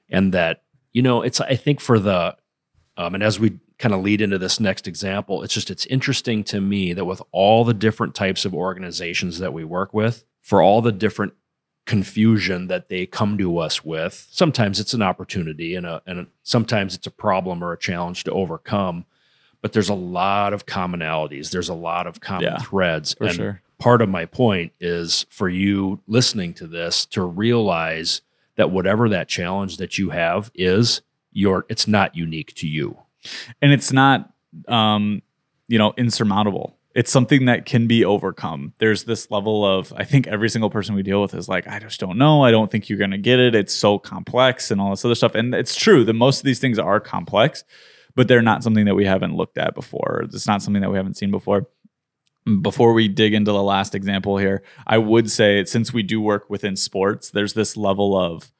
and 0.08 0.32
that 0.34 0.62
you 0.92 1.00
know 1.00 1.22
it's 1.22 1.40
i 1.40 1.54
think 1.54 1.80
for 1.80 1.98
the 1.98 2.36
um, 2.96 3.14
and 3.14 3.22
as 3.22 3.40
we 3.40 3.58
kind 3.84 3.92
of 3.92 4.00
lead 4.02 4.22
into 4.22 4.38
this 4.38 4.58
next 4.58 4.88
example 4.88 5.42
it's 5.42 5.52
just 5.52 5.70
it's 5.70 5.84
interesting 5.86 6.42
to 6.42 6.58
me 6.58 6.94
that 6.94 7.04
with 7.04 7.20
all 7.32 7.64
the 7.64 7.74
different 7.74 8.14
types 8.14 8.46
of 8.46 8.54
organizations 8.54 9.40
that 9.40 9.52
we 9.52 9.62
work 9.62 9.92
with 9.92 10.24
for 10.40 10.62
all 10.62 10.80
the 10.80 10.90
different 10.90 11.34
confusion 11.84 12.68
that 12.68 12.88
they 12.88 13.04
come 13.04 13.36
to 13.36 13.58
us 13.58 13.84
with 13.84 14.26
sometimes 14.30 14.80
it's 14.80 14.94
an 14.94 15.02
opportunity 15.02 15.74
and 15.74 15.84
a 15.84 16.00
and 16.06 16.26
sometimes 16.42 16.94
it's 16.94 17.06
a 17.06 17.10
problem 17.10 17.62
or 17.62 17.74
a 17.74 17.78
challenge 17.78 18.24
to 18.24 18.30
overcome 18.30 19.04
but 19.60 19.74
there's 19.74 19.90
a 19.90 19.94
lot 19.94 20.54
of 20.54 20.64
commonalities 20.64 21.50
there's 21.50 21.68
a 21.68 21.74
lot 21.74 22.06
of 22.06 22.20
common 22.22 22.44
Yeah, 22.44 22.58
threads 22.60 23.12
For 23.18 23.24
and 23.24 23.34
sure. 23.34 23.62
part 23.78 24.00
of 24.00 24.08
my 24.08 24.24
point 24.24 24.72
is 24.80 25.26
for 25.28 25.50
you 25.50 26.00
listening 26.06 26.54
to 26.54 26.66
this 26.66 27.04
to 27.06 27.20
realize 27.22 28.22
that 28.56 28.70
whatever 28.70 29.10
that 29.10 29.28
challenge 29.28 29.76
that 29.76 29.98
you 29.98 30.08
have 30.08 30.50
is 30.54 31.02
your 31.32 31.66
it's 31.68 31.86
not 31.86 32.14
unique 32.14 32.54
to 32.54 32.66
you 32.66 32.96
and 33.62 33.72
it's 33.72 33.92
not 33.92 34.30
um 34.68 35.22
you 35.68 35.78
know 35.78 35.92
insurmountable. 35.96 36.78
It's 36.94 37.10
something 37.10 37.46
that 37.46 37.66
can 37.66 37.88
be 37.88 38.04
overcome. 38.04 38.72
There's 38.78 39.04
this 39.04 39.30
level 39.30 39.64
of 39.64 39.92
i 39.96 40.04
think 40.04 40.26
every 40.26 40.48
single 40.48 40.70
person 40.70 40.94
we 40.94 41.02
deal 41.02 41.20
with 41.20 41.34
is 41.34 41.48
like 41.48 41.66
i 41.66 41.78
just 41.78 42.00
don't 42.00 42.18
know. 42.18 42.44
I 42.44 42.50
don't 42.50 42.70
think 42.70 42.88
you're 42.88 42.98
going 42.98 43.10
to 43.10 43.18
get 43.18 43.40
it. 43.40 43.54
It's 43.54 43.74
so 43.74 43.98
complex 43.98 44.70
and 44.70 44.80
all 44.80 44.90
this 44.90 45.04
other 45.04 45.14
stuff. 45.14 45.34
And 45.34 45.54
it's 45.54 45.74
true 45.74 46.04
that 46.04 46.14
most 46.14 46.38
of 46.38 46.44
these 46.44 46.60
things 46.60 46.78
are 46.78 47.00
complex 47.00 47.64
but 48.16 48.28
they're 48.28 48.42
not 48.42 48.62
something 48.62 48.84
that 48.84 48.94
we 48.94 49.04
haven't 49.04 49.34
looked 49.34 49.58
at 49.58 49.74
before. 49.74 50.22
It's 50.24 50.46
not 50.46 50.62
something 50.62 50.82
that 50.82 50.90
we 50.90 50.96
haven't 50.96 51.16
seen 51.16 51.30
before. 51.30 51.66
Before 52.60 52.92
we 52.92 53.08
dig 53.08 53.34
into 53.34 53.52
the 53.52 53.62
last 53.62 53.94
example 53.94 54.36
here 54.36 54.62
i 54.86 54.98
would 54.98 55.30
say 55.30 55.64
since 55.64 55.94
we 55.94 56.02
do 56.02 56.20
work 56.20 56.50
within 56.50 56.76
sports 56.76 57.30
there's 57.30 57.54
this 57.54 57.74
level 57.74 58.14
of 58.14 58.52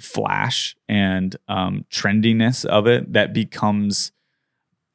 flash 0.00 0.76
and 0.88 1.36
um, 1.48 1.84
trendiness 1.90 2.64
of 2.64 2.86
it 2.86 3.12
that 3.12 3.32
becomes 3.32 4.12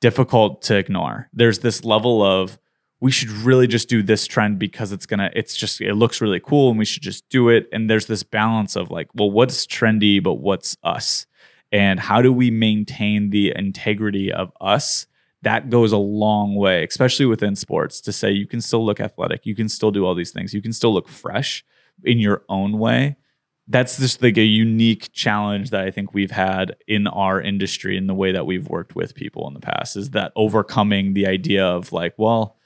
difficult 0.02 0.62
to 0.64 0.78
ignore. 0.78 1.30
There's 1.34 1.60
this 1.60 1.84
level 1.84 2.24
of 2.24 2.58
we 3.02 3.12
should 3.12 3.30
really 3.30 3.68
just 3.68 3.88
do 3.88 4.04
this 4.04 4.28
trend 4.28 4.60
because 4.60 4.92
it's 4.92 5.06
gonna 5.06 5.32
it's 5.34 5.56
just 5.56 5.80
it 5.80 5.94
looks 5.94 6.20
really 6.20 6.40
cool 6.40 6.70
and 6.70 6.78
we 6.78 6.86
should 6.86 7.04
just 7.04 7.28
do 7.30 7.50
it. 7.50 7.68
And 7.72 7.90
there's 7.90 8.08
this 8.08 8.24
balance 8.24 8.76
of 8.76 8.92
like, 8.92 9.08
well, 9.14 9.32
what's 9.32 9.66
trendy, 9.66 10.22
but 10.22 10.36
what's 10.36 10.76
us? 10.84 11.26
And 11.72 12.00
how 12.00 12.22
do 12.22 12.34
we 12.34 12.52
maintain 12.52 13.30
the 13.30 13.54
integrity 13.56 14.32
of 14.32 14.52
us? 14.60 15.08
That 15.44 15.70
goes 15.70 15.94
a 15.94 15.98
long 15.98 16.56
way, 16.56 16.84
especially 16.84 17.26
within 17.26 17.56
sports, 17.56 18.02
to 18.02 18.12
say 18.12 18.32
you 18.32 18.48
can 18.48 18.60
still 18.60 18.86
look 18.86 19.00
athletic, 19.00 19.46
you 19.46 19.56
can 19.56 19.70
still 19.70 19.92
do 19.92 20.06
all 20.06 20.16
these 20.16 20.32
things, 20.32 20.54
you 20.54 20.62
can 20.62 20.74
still 20.74 20.94
look 20.94 21.08
fresh 21.08 21.64
in 22.04 22.20
your 22.20 22.44
own 22.50 22.78
way 22.78 23.16
that's 23.70 24.00
just 24.00 24.22
like 24.24 24.38
a 24.38 24.44
unique 24.44 25.12
challenge 25.14 25.70
that 25.70 25.82
I 25.82 25.92
think 25.92 26.14
we've 26.14 26.32
had 26.32 26.76
in 26.88 27.06
our 27.06 27.40
industry 27.40 27.96
in 27.98 28.08
the 28.08 28.16
way 28.16 28.32
that 28.32 28.48
we've 28.48 28.68
worked 28.68 28.96
with 28.96 29.14
people 29.14 29.48
in 29.48 29.54
the 29.54 29.60
past 29.60 29.96
is 29.96 30.10
that 30.12 30.32
overcoming 30.36 31.14
the 31.14 31.28
idea 31.28 31.64
of 31.64 31.94
like, 31.94 32.16
well, 32.18 32.58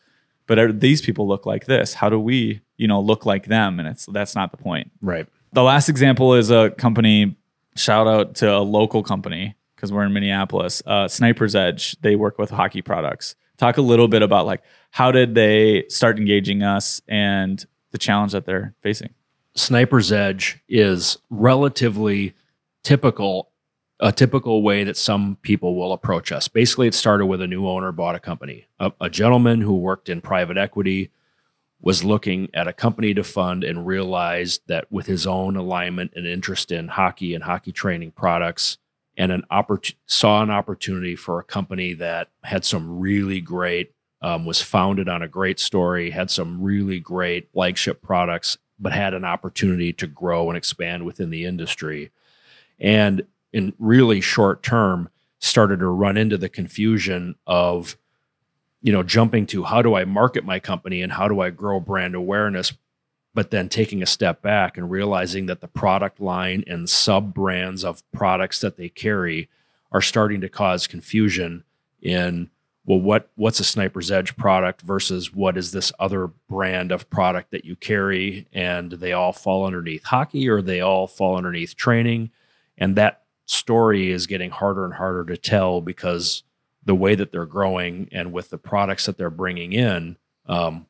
but 0.47 0.57
are, 0.57 0.71
these 0.71 1.01
people 1.01 1.27
look 1.27 1.45
like 1.45 1.65
this. 1.65 1.93
How 1.93 2.09
do 2.09 2.17
we, 2.17 2.61
you 2.77 2.87
know, 2.87 3.01
look 3.01 3.25
like 3.25 3.47
them? 3.47 3.79
And 3.79 3.87
it's 3.87 4.05
that's 4.07 4.33
not 4.33 4.51
the 4.51 4.57
point. 4.57 4.91
right 5.01 5.27
The 5.51 5.63
last 5.63 5.89
example 5.89 6.33
is 6.35 6.49
a 6.49 6.71
company. 6.71 7.35
Shout 7.75 8.07
out 8.07 8.35
to 8.35 8.55
a 8.55 8.59
local 8.59 9.03
company 9.03 9.55
because 9.75 9.91
we're 9.91 10.03
in 10.05 10.13
Minneapolis. 10.13 10.81
Uh, 10.85 11.07
Sniper's 11.07 11.55
Edge. 11.55 11.99
They 12.01 12.15
work 12.15 12.37
with 12.37 12.49
hockey 12.49 12.81
products. 12.81 13.35
Talk 13.57 13.77
a 13.77 13.81
little 13.81 14.07
bit 14.07 14.21
about 14.21 14.45
like 14.45 14.63
how 14.91 15.11
did 15.11 15.35
they 15.35 15.83
start 15.89 16.17
engaging 16.17 16.63
us 16.63 17.01
and 17.09 17.65
the 17.91 17.97
challenge 17.97 18.31
that 18.31 18.45
they're 18.45 18.73
facing. 18.81 19.13
Sniper's 19.55 20.11
Edge 20.11 20.59
is 20.67 21.17
relatively 21.29 22.33
typical, 22.83 23.49
a 23.99 24.11
typical 24.11 24.61
way 24.61 24.83
that 24.83 24.97
some 24.97 25.37
people 25.41 25.75
will 25.75 25.93
approach 25.93 26.31
us. 26.31 26.47
Basically, 26.47 26.87
it 26.87 26.95
started 26.95 27.27
with 27.27 27.41
a 27.41 27.47
new 27.47 27.67
owner 27.67 27.91
bought 27.91 28.15
a 28.15 28.19
company. 28.19 28.67
A, 28.79 28.91
a 28.99 29.09
gentleman 29.09 29.61
who 29.61 29.75
worked 29.75 30.09
in 30.09 30.21
private 30.21 30.57
equity 30.57 31.11
was 31.79 32.03
looking 32.03 32.49
at 32.53 32.67
a 32.67 32.73
company 32.73 33.13
to 33.13 33.23
fund 33.23 33.63
and 33.63 33.85
realized 33.85 34.61
that 34.67 34.89
with 34.91 35.05
his 35.05 35.27
own 35.27 35.55
alignment 35.55 36.13
and 36.15 36.25
interest 36.25 36.71
in 36.71 36.87
hockey 36.87 37.35
and 37.35 37.43
hockey 37.43 37.71
training 37.71 38.11
products, 38.11 38.77
and 39.17 39.31
an 39.31 39.43
oppor- 39.51 39.93
saw 40.07 40.41
an 40.41 40.49
opportunity 40.49 41.15
for 41.15 41.39
a 41.39 41.43
company 41.43 41.93
that 41.93 42.29
had 42.43 42.65
some 42.65 42.99
really 42.99 43.41
great 43.41 43.93
um, 44.21 44.45
was 44.45 44.61
founded 44.61 45.09
on 45.09 45.21
a 45.21 45.27
great 45.27 45.59
story, 45.59 46.09
had 46.09 46.31
some 46.31 46.63
really 46.63 46.99
great 46.99 47.51
flagship 47.51 48.01
products, 48.01 48.57
but 48.79 48.93
had 48.93 49.13
an 49.13 49.25
opportunity 49.25 49.93
to 49.93 50.07
grow 50.07 50.49
and 50.49 50.57
expand 50.57 51.05
within 51.05 51.29
the 51.29 51.45
industry. 51.45 52.11
And 52.79 53.23
in 53.51 53.73
really 53.79 54.21
short 54.21 54.63
term, 54.63 55.09
started 55.39 55.79
to 55.79 55.87
run 55.87 56.17
into 56.17 56.37
the 56.37 56.49
confusion 56.49 57.35
of 57.45 57.97
you 58.83 58.91
know, 58.91 59.01
jumping 59.01 59.47
to 59.47 59.63
how 59.63 59.81
do 59.81 59.95
I 59.95 60.03
market 60.03 60.43
my 60.43 60.59
company 60.59 61.01
and 61.01 61.13
how 61.13 61.29
do 61.29 61.39
I 61.39 61.49
grow 61.49 61.79
brand 61.79 62.15
awareness, 62.15 62.73
but 63.33 63.49
then 63.49 63.69
taking 63.69 64.03
a 64.03 64.05
step 64.05 64.41
back 64.41 64.77
and 64.77 64.91
realizing 64.91 65.45
that 65.45 65.61
the 65.61 65.69
product 65.69 66.19
line 66.19 66.65
and 66.67 66.89
sub 66.89 67.33
brands 67.33 67.85
of 67.85 68.03
products 68.11 68.59
that 68.59 68.75
they 68.75 68.89
carry 68.89 69.49
are 69.93 70.01
starting 70.01 70.41
to 70.41 70.49
cause 70.49 70.85
confusion 70.85 71.63
in 72.01 72.49
well 72.85 72.99
what 72.99 73.29
what's 73.35 73.59
a 73.59 73.63
sniper's 73.63 74.11
edge 74.11 74.35
product 74.35 74.81
versus 74.81 75.33
what 75.33 75.57
is 75.57 75.71
this 75.71 75.91
other 75.99 76.27
brand 76.49 76.91
of 76.91 77.09
product 77.09 77.51
that 77.51 77.65
you 77.65 77.75
carry 77.75 78.47
and 78.53 78.93
they 78.93 79.13
all 79.13 79.33
fall 79.33 79.65
underneath 79.65 80.03
hockey 80.05 80.47
or 80.49 80.61
they 80.61 80.81
all 80.81 81.07
fall 81.07 81.35
underneath 81.35 81.75
training 81.75 82.29
and 82.77 82.95
that 82.95 83.23
story 83.45 84.11
is 84.11 84.27
getting 84.27 84.51
harder 84.51 84.85
and 84.85 84.93
harder 84.93 85.25
to 85.25 85.37
tell 85.37 85.81
because 85.81 86.43
the 86.85 86.95
way 86.95 87.15
that 87.15 87.31
they're 87.31 87.45
growing 87.45 88.09
and 88.11 88.33
with 88.33 88.49
the 88.49 88.57
products 88.57 89.05
that 89.05 89.17
they're 89.17 89.29
bringing 89.29 89.73
in, 89.73 90.17
um, 90.47 90.85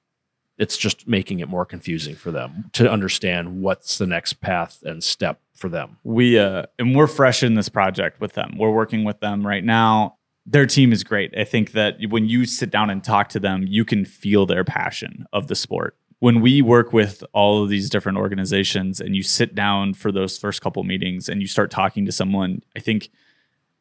it's 0.58 0.78
just 0.78 1.08
making 1.08 1.40
it 1.40 1.50
more 1.50 1.66
confusing 1.66 2.16
for 2.16 2.32
them 2.32 2.70
to 2.74 2.90
understand 2.90 3.62
what's 3.62 3.98
the 3.98 4.08
next 4.08 4.34
path 4.34 4.80
and 4.84 5.04
step 5.04 5.42
for 5.56 5.68
them. 5.68 5.98
We 6.04 6.38
uh, 6.38 6.66
and 6.78 6.96
we're 6.96 7.08
fresh 7.08 7.44
in 7.44 7.56
this 7.56 7.70
project 7.70 8.22
with 8.22 8.34
them. 8.34 8.56
We're 8.58 8.72
working 8.72 9.04
with 9.04 9.20
them 9.20 9.46
right 9.46 9.64
now. 9.64 10.18
Their 10.46 10.66
team 10.66 10.92
is 10.92 11.04
great. 11.04 11.34
I 11.38 11.46
think 11.46 11.72
that 11.72 11.98
when 12.10 12.28
you 12.28 12.46
sit 12.46 12.70
down 12.70 12.90
and 12.90 13.04
talk 13.04 13.30
to 13.30 13.40
them, 13.40 13.66
you 13.68 13.86
can 13.86 14.06
feel 14.06 14.46
their 14.46 14.64
passion 14.64 15.26
of 15.32 15.48
the 15.48 15.56
sport. 15.56 15.98
When 16.20 16.42
we 16.42 16.62
work 16.62 16.94
with 16.94 17.24
all 17.34 17.64
of 17.64 17.70
these 17.70 17.90
different 17.90 18.18
organizations 18.18 19.00
and 19.00 19.16
you 19.16 19.24
sit 19.24 19.56
down 19.56 19.94
for 19.94 20.12
those 20.12 20.38
first 20.38 20.62
couple 20.62 20.84
meetings 20.84 21.28
and 21.28 21.42
you 21.42 21.48
start 21.48 21.72
talking 21.72 22.06
to 22.06 22.12
someone, 22.12 22.62
I 22.76 22.80
think 22.80 23.10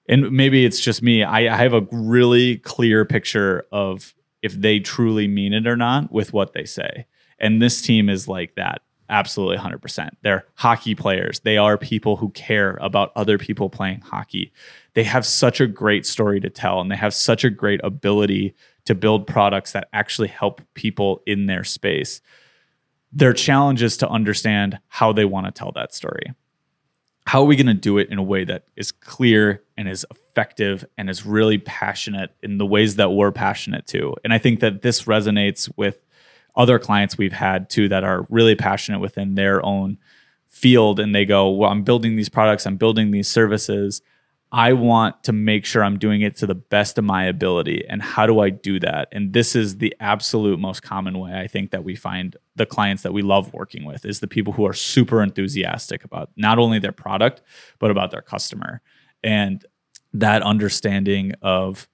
and 0.09 0.33
maybe 0.33 0.64
it's 0.64 0.81
just 0.81 1.03
me. 1.03 1.22
I, 1.22 1.55
I 1.55 1.57
have 1.57 1.75
a 1.75 1.87
really 1.92 2.59
clear 2.59 3.05
picture 3.05 3.64
of 3.70 4.14
if 4.42 4.53
they 4.55 4.81
truly 4.81 5.29
mean 5.29 5.53
it 5.53 5.66
or 5.66 5.77
not 5.77 6.11
with 6.11 6.33
what 6.33 6.53
they 6.53 6.64
say. 6.64 7.07
And 7.38 7.62
this 7.62 7.81
team 7.81 8.09
is 8.09 8.27
like 8.27 8.57
that 8.57 8.83
absolutely 9.12 9.59
100%. 9.59 10.11
They're 10.22 10.46
hockey 10.55 10.94
players. 10.96 11.40
They 11.40 11.57
are 11.57 11.79
people 11.79 12.16
who 12.16 12.31
care 12.31 12.79
about 12.81 13.12
other 13.14 13.38
people 13.38 13.70
playing 13.70 14.01
hockey. 14.01 14.53
They 14.94 15.05
have 15.05 15.25
such 15.25 15.61
a 15.61 15.66
great 15.66 16.07
story 16.07 16.40
to 16.40 16.51
tell 16.51 16.81
and 16.81 16.90
they 16.90 16.96
have 16.96 17.14
such 17.14 17.44
a 17.44 17.51
great 17.51 17.81
ability 17.85 18.55
to 18.87 18.94
build 18.94 19.27
products 19.29 19.72
that 19.72 19.88
actually 19.92 20.29
help 20.29 20.61
people 20.75 21.22
in 21.27 21.46
their 21.46 21.62
space. 21.62 22.20
Their 23.12 23.33
challenge 23.33 23.83
is 23.83 23.96
to 23.98 24.09
understand 24.09 24.81
how 24.88 25.12
they 25.12 25.27
want 25.27 25.46
to 25.46 25.53
tell 25.53 25.70
that 25.72 25.94
story 25.94 26.35
how 27.27 27.42
are 27.42 27.46
we 27.46 27.57
going 27.57 27.66
to 27.66 27.75
do 27.75 27.98
it 27.98 28.11
in 28.11 28.18
a 28.18 28.22
way 28.22 28.44
that 28.44 28.64
is 28.77 28.90
clear 28.90 29.62
and 29.77 29.88
is 29.88 30.05
effective 30.11 30.85
and 30.98 31.09
is 31.09 31.25
really 31.25 31.59
passionate 31.59 32.35
in 32.42 32.59
the 32.59 32.66
ways 32.66 32.96
that 32.96 33.11
we're 33.11 33.31
passionate 33.31 33.87
too 33.87 34.14
and 34.25 34.33
i 34.33 34.38
think 34.38 34.61
that 34.61 34.83
this 34.83 35.03
resonates 35.03 35.70
with 35.77 36.05
other 36.54 36.78
clients 36.78 37.16
we've 37.16 37.32
had 37.32 37.68
too 37.70 37.88
that 37.88 38.04
are 38.04 38.26
really 38.28 38.54
passionate 38.54 39.00
within 39.00 39.34
their 39.34 39.64
own 39.64 39.98
field 40.48 41.00
and 41.00 41.14
they 41.14 41.24
go 41.24 41.48
well 41.48 41.70
i'm 41.70 41.82
building 41.82 42.16
these 42.16 42.28
products 42.28 42.66
i'm 42.66 42.76
building 42.76 43.10
these 43.10 43.28
services 43.28 44.02
I 44.54 44.74
want 44.74 45.24
to 45.24 45.32
make 45.32 45.64
sure 45.64 45.82
I'm 45.82 45.98
doing 45.98 46.20
it 46.20 46.36
to 46.36 46.46
the 46.46 46.54
best 46.54 46.98
of 46.98 47.04
my 47.04 47.24
ability. 47.24 47.86
And 47.88 48.02
how 48.02 48.26
do 48.26 48.40
I 48.40 48.50
do 48.50 48.78
that? 48.80 49.08
And 49.10 49.32
this 49.32 49.56
is 49.56 49.78
the 49.78 49.96
absolute 49.98 50.58
most 50.58 50.82
common 50.82 51.18
way 51.18 51.32
I 51.32 51.46
think 51.46 51.70
that 51.70 51.84
we 51.84 51.96
find 51.96 52.36
the 52.54 52.66
clients 52.66 53.02
that 53.02 53.14
we 53.14 53.22
love 53.22 53.54
working 53.54 53.86
with 53.86 54.04
is 54.04 54.20
the 54.20 54.26
people 54.26 54.52
who 54.52 54.66
are 54.66 54.74
super 54.74 55.22
enthusiastic 55.22 56.04
about 56.04 56.30
not 56.36 56.58
only 56.58 56.78
their 56.78 56.92
product, 56.92 57.40
but 57.78 57.90
about 57.90 58.10
their 58.10 58.20
customer. 58.20 58.82
And 59.24 59.64
that 60.12 60.42
understanding 60.42 61.32
of 61.40 61.88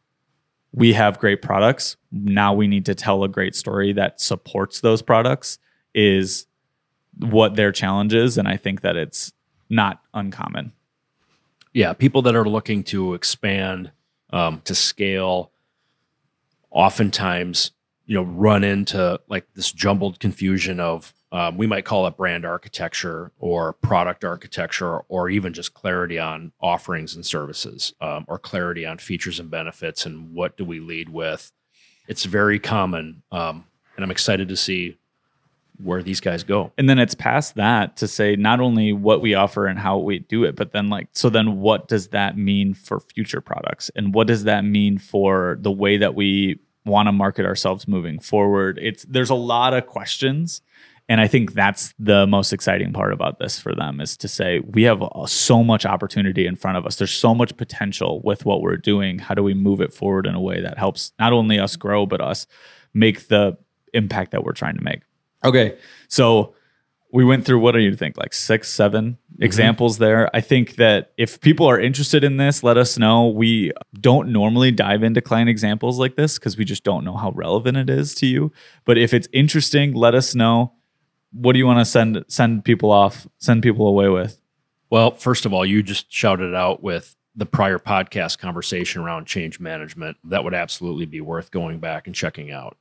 we 0.79 0.93
have 0.93 1.19
great 1.19 1.43
products. 1.43 1.97
Now 2.13 2.55
we 2.55 2.67
need 2.67 2.87
to 2.87 2.95
tell 2.95 3.25
a 3.25 3.29
great 3.29 3.55
story 3.55 3.93
that 3.95 4.21
supports 4.21 4.81
those 4.81 5.03
products 5.03 5.59
is 5.95 6.47
what 7.19 7.57
their 7.57 7.73
challenge 7.73 8.15
is. 8.15 8.39
And 8.39 8.47
I 8.49 8.57
think 8.57 8.83
that 8.83 8.97
it's 8.97 9.33
not 9.69 10.01
uncommon 10.15 10.73
yeah, 11.79 11.93
people 11.93 12.23
that 12.23 12.35
are 12.35 12.49
looking 12.49 12.83
to 12.85 13.15
expand, 13.15 13.93
um, 14.31 14.61
to 14.65 14.75
scale, 14.75 15.53
oftentimes, 16.71 17.73
you 18.07 18.15
know, 18.15 18.23
run 18.23 18.65
into 18.65 19.21
like 19.29 19.47
this 19.55 19.71
jumbled 19.71 20.19
confusion 20.19 20.81
of 20.81 21.13
um, 21.31 21.57
we 21.59 21.67
might 21.67 21.85
call 21.85 22.07
it 22.07 22.17
brand 22.17 22.45
architecture 22.45 23.33
or 23.39 23.75
product 23.75 24.25
architecture 24.25 25.01
or 25.09 25.29
even 25.29 25.53
just 25.53 25.75
clarity 25.75 26.19
on 26.19 26.53
offerings 26.61 27.15
and 27.15 27.25
services 27.27 27.93
um, 28.01 28.25
or 28.29 28.39
clarity 28.39 28.87
on 28.87 28.99
features 28.99 29.39
and 29.39 29.51
benefits 29.51 30.07
and 30.07 30.33
what 30.33 30.57
do 30.57 30.65
we 30.65 30.81
lead 30.81 31.11
with. 31.11 31.53
It's 32.07 32.25
very 32.25 32.59
common, 32.59 33.23
um, 33.31 33.67
and 33.97 34.05
I'm 34.05 34.11
excited 34.11 34.49
to 34.49 34.57
see 34.57 34.97
where 35.83 36.03
these 36.03 36.21
guys 36.21 36.43
go. 36.43 36.73
And 36.77 36.89
then 36.89 36.99
it's 36.99 37.15
past 37.15 37.55
that 37.55 37.97
to 37.99 38.09
say 38.09 38.35
not 38.35 38.61
only 38.61 38.93
what 38.93 39.21
we 39.21 39.35
offer 39.35 39.67
and 39.67 39.79
how 39.79 39.99
we 39.99 40.19
do 40.19 40.45
it, 40.45 40.57
but 40.57 40.73
then 40.73 40.89
like, 40.89 41.09
so 41.13 41.31
then 41.31 41.61
what 41.61 41.89
does 41.89 42.09
that 42.09 42.37
mean 42.37 42.75
for 42.75 43.01
future 43.01 43.41
products? 43.41 43.91
And 43.95 44.13
what 44.15 44.27
does 44.27 44.45
that 44.45 44.65
mean 44.65 44.99
for 44.99 45.59
the 45.61 45.71
way 45.71 45.97
that 45.99 46.15
we 46.15 46.59
want 46.85 47.07
to 47.07 47.13
market 47.13 47.47
ourselves 47.47 47.87
moving 47.87 48.19
forward? 48.19 48.79
It's, 48.83 49.05
there's 49.05 49.31
a 49.31 49.37
lot 49.37 49.75
of 49.75 49.87
questions. 49.87 50.63
And 51.09 51.21
I 51.23 51.27
think 51.27 51.55
that's 51.55 51.95
the 51.99 52.27
most 52.27 52.53
exciting 52.53 52.93
part 52.93 53.15
about 53.15 53.39
this 53.39 53.59
for 53.59 53.75
them 53.75 54.01
is 54.01 54.17
to 54.19 54.29
say, 54.29 54.61
we 54.61 54.83
have 54.83 55.03
so 55.27 55.65
much 55.65 55.87
opportunity 55.87 56.47
in 56.47 56.55
front 56.55 56.77
of 56.77 56.85
us. 56.85 56.97
There's 56.97 57.13
so 57.13 57.35
much 57.35 57.57
potential 57.57 58.21
with 58.25 58.45
what 58.45 58.61
we're 58.61 58.77
doing. 58.77 59.19
How 59.19 59.35
do 59.35 59.43
we 59.43 59.55
move 59.55 59.81
it 59.81 59.95
forward 59.95 60.27
in 60.27 60.35
a 60.35 60.41
way 60.41 60.61
that 60.61 60.77
helps 60.77 61.13
not 61.19 61.33
only 61.33 61.59
us 61.59 61.77
grow, 61.77 62.05
but 62.05 62.21
us 62.21 62.47
make 62.93 63.29
the 63.29 63.57
impact 63.95 64.33
that 64.33 64.45
we're 64.45 64.53
trying 64.53 64.77
to 64.77 64.85
make? 64.85 65.01
Okay. 65.45 65.79
So 66.09 66.55
we 67.11 67.25
went 67.25 67.47
through 67.47 67.59
what 67.59 67.73
do 67.73 67.79
you 67.79 67.95
think 67.97 68.17
like 68.19 68.35
six 68.35 68.69
seven 68.69 69.13
mm-hmm. 69.13 69.43
examples 69.43 69.99
there 69.99 70.29
i 70.37 70.41
think 70.41 70.77
that 70.77 71.13
if 71.17 71.41
people 71.41 71.67
are 71.67 71.81
interested 71.81 72.23
in 72.23 72.37
this 72.37 72.63
let 72.63 72.77
us 72.77 72.99
know 72.99 73.29
we 73.29 73.73
don't 74.01 74.29
normally 74.29 74.71
dive 74.71 75.03
into 75.03 75.21
client 75.21 75.49
examples 75.49 75.99
like 75.99 76.17
this 76.17 76.39
because 76.39 76.57
we 76.57 76.65
just 76.65 76.85
don't 76.85 77.05
know 77.05 77.17
how 77.17 77.31
relevant 77.31 77.77
it 77.77 77.89
is 77.89 78.15
to 78.15 78.27
you 78.27 78.53
but 78.85 78.99
if 78.99 79.15
it's 79.15 79.29
interesting 79.33 79.95
let 79.95 80.15
us 80.15 80.35
know 80.35 80.73
what 81.33 81.53
do 81.53 81.59
you 81.59 81.67
want 81.67 81.79
to 81.79 81.85
send 81.85 82.25
send 82.29 82.65
people 82.65 82.91
off 82.91 83.27
send 83.39 83.63
people 83.63 83.87
away 83.87 84.09
with? 84.09 84.41
Well 84.91 85.13
first 85.13 85.47
of 85.47 85.53
all 85.53 85.65
you 85.65 85.83
just 85.83 86.13
shouted 86.13 86.55
out 86.55 86.83
with 86.83 87.17
the 87.35 87.47
prior 87.47 87.79
podcast 87.79 88.39
conversation 88.39 89.03
around 89.03 89.27
change 89.27 89.61
management. 89.61 90.17
That 90.25 90.43
would 90.45 90.55
absolutely 90.55 91.07
be 91.07 91.21
worth 91.21 91.51
going 91.51 91.79
back 91.79 92.07
and 92.07 92.15
checking 92.15 92.51
out. 92.51 92.77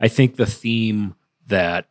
I 0.00 0.08
think 0.08 0.36
the 0.36 0.46
theme 0.46 1.14
that 1.46 1.86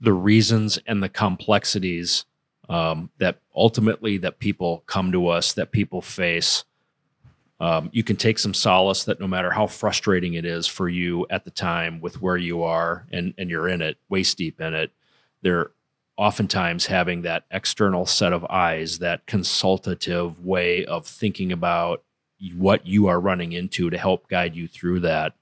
the 0.00 0.12
reasons 0.12 0.78
and 0.86 1.02
the 1.02 1.08
complexities 1.08 2.24
um, 2.68 3.10
that 3.18 3.40
ultimately 3.54 4.18
that 4.18 4.38
people 4.38 4.82
come 4.86 5.12
to 5.12 5.28
us 5.28 5.52
that 5.52 5.70
people 5.70 6.02
face 6.02 6.64
um, 7.60 7.88
you 7.92 8.02
can 8.02 8.16
take 8.16 8.38
some 8.38 8.52
solace 8.52 9.04
that 9.04 9.20
no 9.20 9.28
matter 9.28 9.50
how 9.50 9.66
frustrating 9.66 10.34
it 10.34 10.44
is 10.44 10.66
for 10.66 10.88
you 10.88 11.24
at 11.30 11.44
the 11.44 11.50
time 11.50 12.00
with 12.00 12.20
where 12.20 12.36
you 12.36 12.62
are 12.64 13.06
and, 13.12 13.32
and 13.38 13.48
you're 13.48 13.68
in 13.68 13.80
it 13.80 13.96
waist 14.08 14.36
deep 14.36 14.60
in 14.60 14.74
it 14.74 14.90
they're 15.44 15.70
oftentimes 16.16 16.86
having 16.86 17.22
that 17.22 17.44
external 17.50 18.06
set 18.06 18.32
of 18.32 18.44
eyes 18.46 18.98
that 18.98 19.26
consultative 19.26 20.44
way 20.44 20.84
of 20.84 21.06
thinking 21.06 21.52
about 21.52 22.02
what 22.56 22.86
you 22.86 23.06
are 23.06 23.20
running 23.20 23.52
into 23.52 23.90
to 23.90 23.98
help 23.98 24.28
guide 24.28 24.56
you 24.56 24.66
through 24.66 25.00
that 25.00 25.34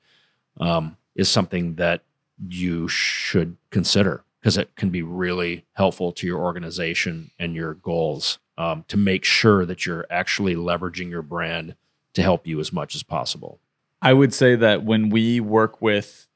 um, 0.60 0.96
is 1.14 1.28
something 1.28 1.76
that 1.76 2.02
you 2.48 2.88
should 2.88 3.56
consider 3.70 4.24
because 4.40 4.58
it 4.58 4.74
can 4.74 4.90
be 4.90 5.02
really 5.02 5.64
helpful 5.74 6.10
to 6.10 6.26
your 6.26 6.40
organization 6.40 7.30
and 7.38 7.54
your 7.54 7.74
goals 7.74 8.38
um, 8.58 8.84
to 8.88 8.96
make 8.96 9.24
sure 9.24 9.64
that 9.64 9.86
you're 9.86 10.06
actually 10.10 10.56
leveraging 10.56 11.08
your 11.10 11.22
brand 11.22 11.76
to 12.14 12.22
help 12.22 12.46
you 12.46 12.58
as 12.60 12.72
much 12.72 12.94
as 12.94 13.02
possible. 13.02 13.60
I 14.00 14.12
would 14.12 14.34
say 14.34 14.56
that 14.56 14.82
when 14.82 15.10
we 15.10 15.38
work 15.38 15.80
with 15.80 16.26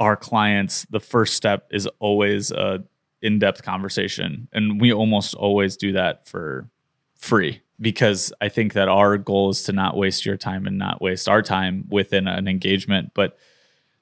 our 0.00 0.16
clients, 0.16 0.86
the 0.90 1.00
first 1.00 1.34
step 1.34 1.68
is 1.70 1.86
always 1.98 2.50
a 2.50 2.82
in-depth 3.22 3.62
conversation, 3.62 4.48
and 4.52 4.80
we 4.80 4.92
almost 4.92 5.34
always 5.34 5.76
do 5.76 5.92
that 5.92 6.26
for 6.26 6.68
free 7.16 7.62
because 7.80 8.32
I 8.40 8.48
think 8.48 8.74
that 8.74 8.88
our 8.88 9.16
goal 9.18 9.50
is 9.50 9.62
to 9.64 9.72
not 9.72 9.96
waste 9.96 10.26
your 10.26 10.36
time 10.36 10.66
and 10.66 10.78
not 10.78 11.00
waste 11.00 11.28
our 11.28 11.42
time 11.42 11.84
within 11.88 12.28
an 12.28 12.46
engagement, 12.46 13.12
but 13.14 13.36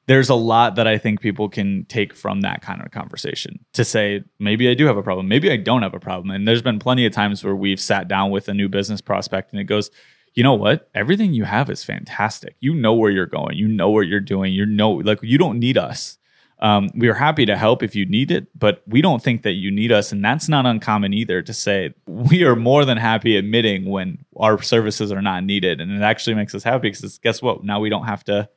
there's 0.06 0.28
a 0.28 0.34
lot 0.34 0.74
that 0.74 0.88
I 0.88 0.98
think 0.98 1.20
people 1.20 1.48
can 1.48 1.84
take 1.84 2.14
from 2.14 2.40
that 2.40 2.62
kind 2.62 2.82
of 2.82 2.90
conversation 2.90 3.64
to 3.74 3.84
say, 3.84 4.24
maybe 4.38 4.68
I 4.68 4.74
do 4.74 4.86
have 4.86 4.96
a 4.96 5.02
problem, 5.02 5.28
maybe 5.28 5.50
I 5.52 5.56
don't 5.56 5.82
have 5.82 5.94
a 5.94 6.00
problem. 6.00 6.30
And 6.30 6.48
there's 6.48 6.62
been 6.62 6.78
plenty 6.78 7.06
of 7.06 7.12
times 7.12 7.44
where 7.44 7.54
we've 7.54 7.80
sat 7.80 8.08
down 8.08 8.30
with 8.30 8.48
a 8.48 8.54
new 8.54 8.68
business 8.68 9.00
prospect 9.00 9.52
and 9.52 9.60
it 9.60 9.64
goes, 9.64 9.90
you 10.34 10.42
know 10.42 10.54
what? 10.54 10.90
Everything 10.94 11.32
you 11.32 11.44
have 11.44 11.70
is 11.70 11.84
fantastic. 11.84 12.56
You 12.60 12.74
know 12.74 12.94
where 12.94 13.10
you're 13.10 13.26
going, 13.26 13.56
you 13.56 13.68
know 13.68 13.90
what 13.90 14.08
you're 14.08 14.20
doing, 14.20 14.52
you 14.52 14.66
know, 14.66 14.90
like 14.90 15.20
you 15.22 15.38
don't 15.38 15.58
need 15.58 15.78
us. 15.78 16.18
Um, 16.60 16.90
we 16.94 17.08
are 17.08 17.14
happy 17.14 17.46
to 17.46 17.56
help 17.56 17.82
if 17.82 17.94
you 17.94 18.04
need 18.04 18.30
it, 18.30 18.46
but 18.58 18.82
we 18.86 19.00
don't 19.00 19.22
think 19.22 19.42
that 19.42 19.52
you 19.52 19.70
need 19.70 19.90
us. 19.90 20.12
And 20.12 20.22
that's 20.22 20.48
not 20.48 20.66
uncommon 20.66 21.14
either 21.14 21.40
to 21.40 21.54
say 21.54 21.94
we 22.06 22.44
are 22.44 22.54
more 22.54 22.84
than 22.84 22.98
happy 22.98 23.36
admitting 23.36 23.86
when 23.86 24.24
our 24.36 24.60
services 24.60 25.10
are 25.10 25.22
not 25.22 25.42
needed. 25.42 25.80
And 25.80 25.90
it 25.90 26.02
actually 26.02 26.34
makes 26.34 26.54
us 26.54 26.62
happy 26.62 26.90
because 26.90 27.18
guess 27.18 27.40
what? 27.40 27.64
Now 27.64 27.80
we 27.80 27.88
don't 27.88 28.04
have 28.04 28.24
to 28.24 28.48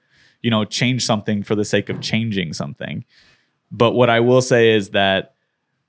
you 0.43 0.51
know, 0.51 0.65
change 0.65 1.03
something 1.03 1.41
for 1.41 1.55
the 1.55 1.65
sake 1.65 1.89
of 1.89 2.01
changing 2.01 2.53
something. 2.53 3.03
But 3.71 3.93
what 3.93 4.09
I 4.11 4.19
will 4.19 4.41
say 4.41 4.71
is 4.71 4.91
that 4.91 5.33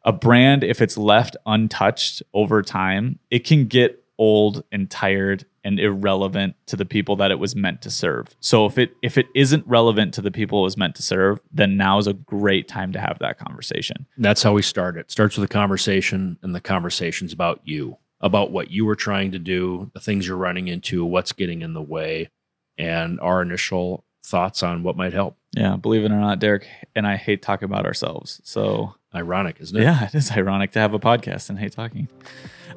a 0.04 0.12
brand, 0.12 0.64
if 0.64 0.80
it's 0.80 0.96
left 0.96 1.36
untouched 1.44 2.22
over 2.32 2.62
time, 2.62 3.18
it 3.30 3.40
can 3.40 3.66
get 3.66 4.02
old 4.16 4.64
and 4.70 4.90
tired 4.90 5.44
and 5.64 5.80
irrelevant 5.80 6.54
to 6.66 6.76
the 6.76 6.84
people 6.84 7.16
that 7.16 7.30
it 7.30 7.38
was 7.38 7.56
meant 7.56 7.82
to 7.82 7.90
serve. 7.90 8.36
So 8.40 8.66
if 8.66 8.78
it 8.78 8.94
if 9.02 9.18
it 9.18 9.26
isn't 9.34 9.66
relevant 9.66 10.14
to 10.14 10.20
the 10.20 10.30
people 10.30 10.60
it 10.60 10.64
was 10.64 10.76
meant 10.76 10.94
to 10.96 11.02
serve, 11.02 11.40
then 11.50 11.76
now 11.76 11.98
is 11.98 12.06
a 12.06 12.12
great 12.12 12.68
time 12.68 12.92
to 12.92 13.00
have 13.00 13.18
that 13.20 13.38
conversation. 13.38 14.06
That's 14.18 14.42
how 14.42 14.52
we 14.52 14.62
start. 14.62 14.96
It 14.96 15.10
starts 15.10 15.36
with 15.36 15.50
a 15.50 15.52
conversation, 15.52 16.38
and 16.42 16.54
the 16.54 16.60
conversation's 16.60 17.32
about 17.32 17.60
you, 17.64 17.96
about 18.20 18.52
what 18.52 18.70
you 18.70 18.84
were 18.84 18.96
trying 18.96 19.32
to 19.32 19.38
do, 19.38 19.90
the 19.94 20.00
things 20.00 20.26
you're 20.26 20.36
running 20.36 20.68
into, 20.68 21.04
what's 21.04 21.32
getting 21.32 21.62
in 21.62 21.72
the 21.72 21.82
way, 21.82 22.30
and 22.78 23.18
our 23.20 23.40
initial 23.42 24.04
thoughts 24.24 24.62
on 24.62 24.82
what 24.82 24.96
might 24.96 25.12
help. 25.12 25.36
Yeah, 25.52 25.76
believe 25.76 26.04
it 26.04 26.10
or 26.10 26.16
not, 26.16 26.38
Derek 26.40 26.66
and 26.96 27.06
I 27.06 27.16
hate 27.16 27.42
talking 27.42 27.66
about 27.66 27.86
ourselves. 27.86 28.40
So 28.42 28.94
Ironic, 29.14 29.56
isn't 29.60 29.76
it? 29.76 29.82
yeah, 29.82 30.06
it 30.06 30.14
is 30.14 30.32
ironic 30.32 30.72
to 30.72 30.80
have 30.80 30.94
a 30.94 30.98
podcast 30.98 31.50
and 31.50 31.58
hate 31.58 31.72
talking. 31.72 32.08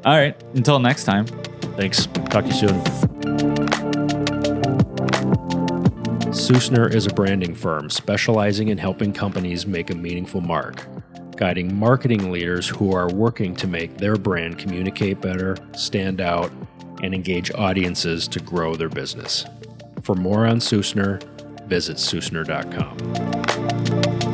All 0.05 0.15
right, 0.15 0.39
until 0.53 0.77
next 0.79 1.05
time. 1.05 1.25
Thanks. 1.75 2.05
Talk 2.29 2.45
to 2.45 2.47
you 2.47 2.53
soon. 2.53 3.87
Sussner 6.31 6.93
is 6.93 7.07
a 7.07 7.13
branding 7.13 7.55
firm 7.55 7.89
specializing 7.89 8.67
in 8.67 8.77
helping 8.77 9.11
companies 9.11 9.65
make 9.65 9.89
a 9.89 9.95
meaningful 9.95 10.41
mark, 10.41 10.85
guiding 11.35 11.73
marketing 11.77 12.31
leaders 12.31 12.67
who 12.67 12.93
are 12.93 13.11
working 13.11 13.55
to 13.55 13.67
make 13.67 13.97
their 13.97 14.15
brand 14.15 14.59
communicate 14.59 15.19
better, 15.19 15.57
stand 15.75 16.21
out, 16.21 16.51
and 17.01 17.13
engage 17.13 17.51
audiences 17.55 18.27
to 18.27 18.39
grow 18.39 18.75
their 18.75 18.89
business. 18.89 19.45
For 20.03 20.15
more 20.15 20.45
on 20.45 20.59
Sussner, 20.59 21.21
visit 21.67 21.97
Sussner.com. 21.97 24.26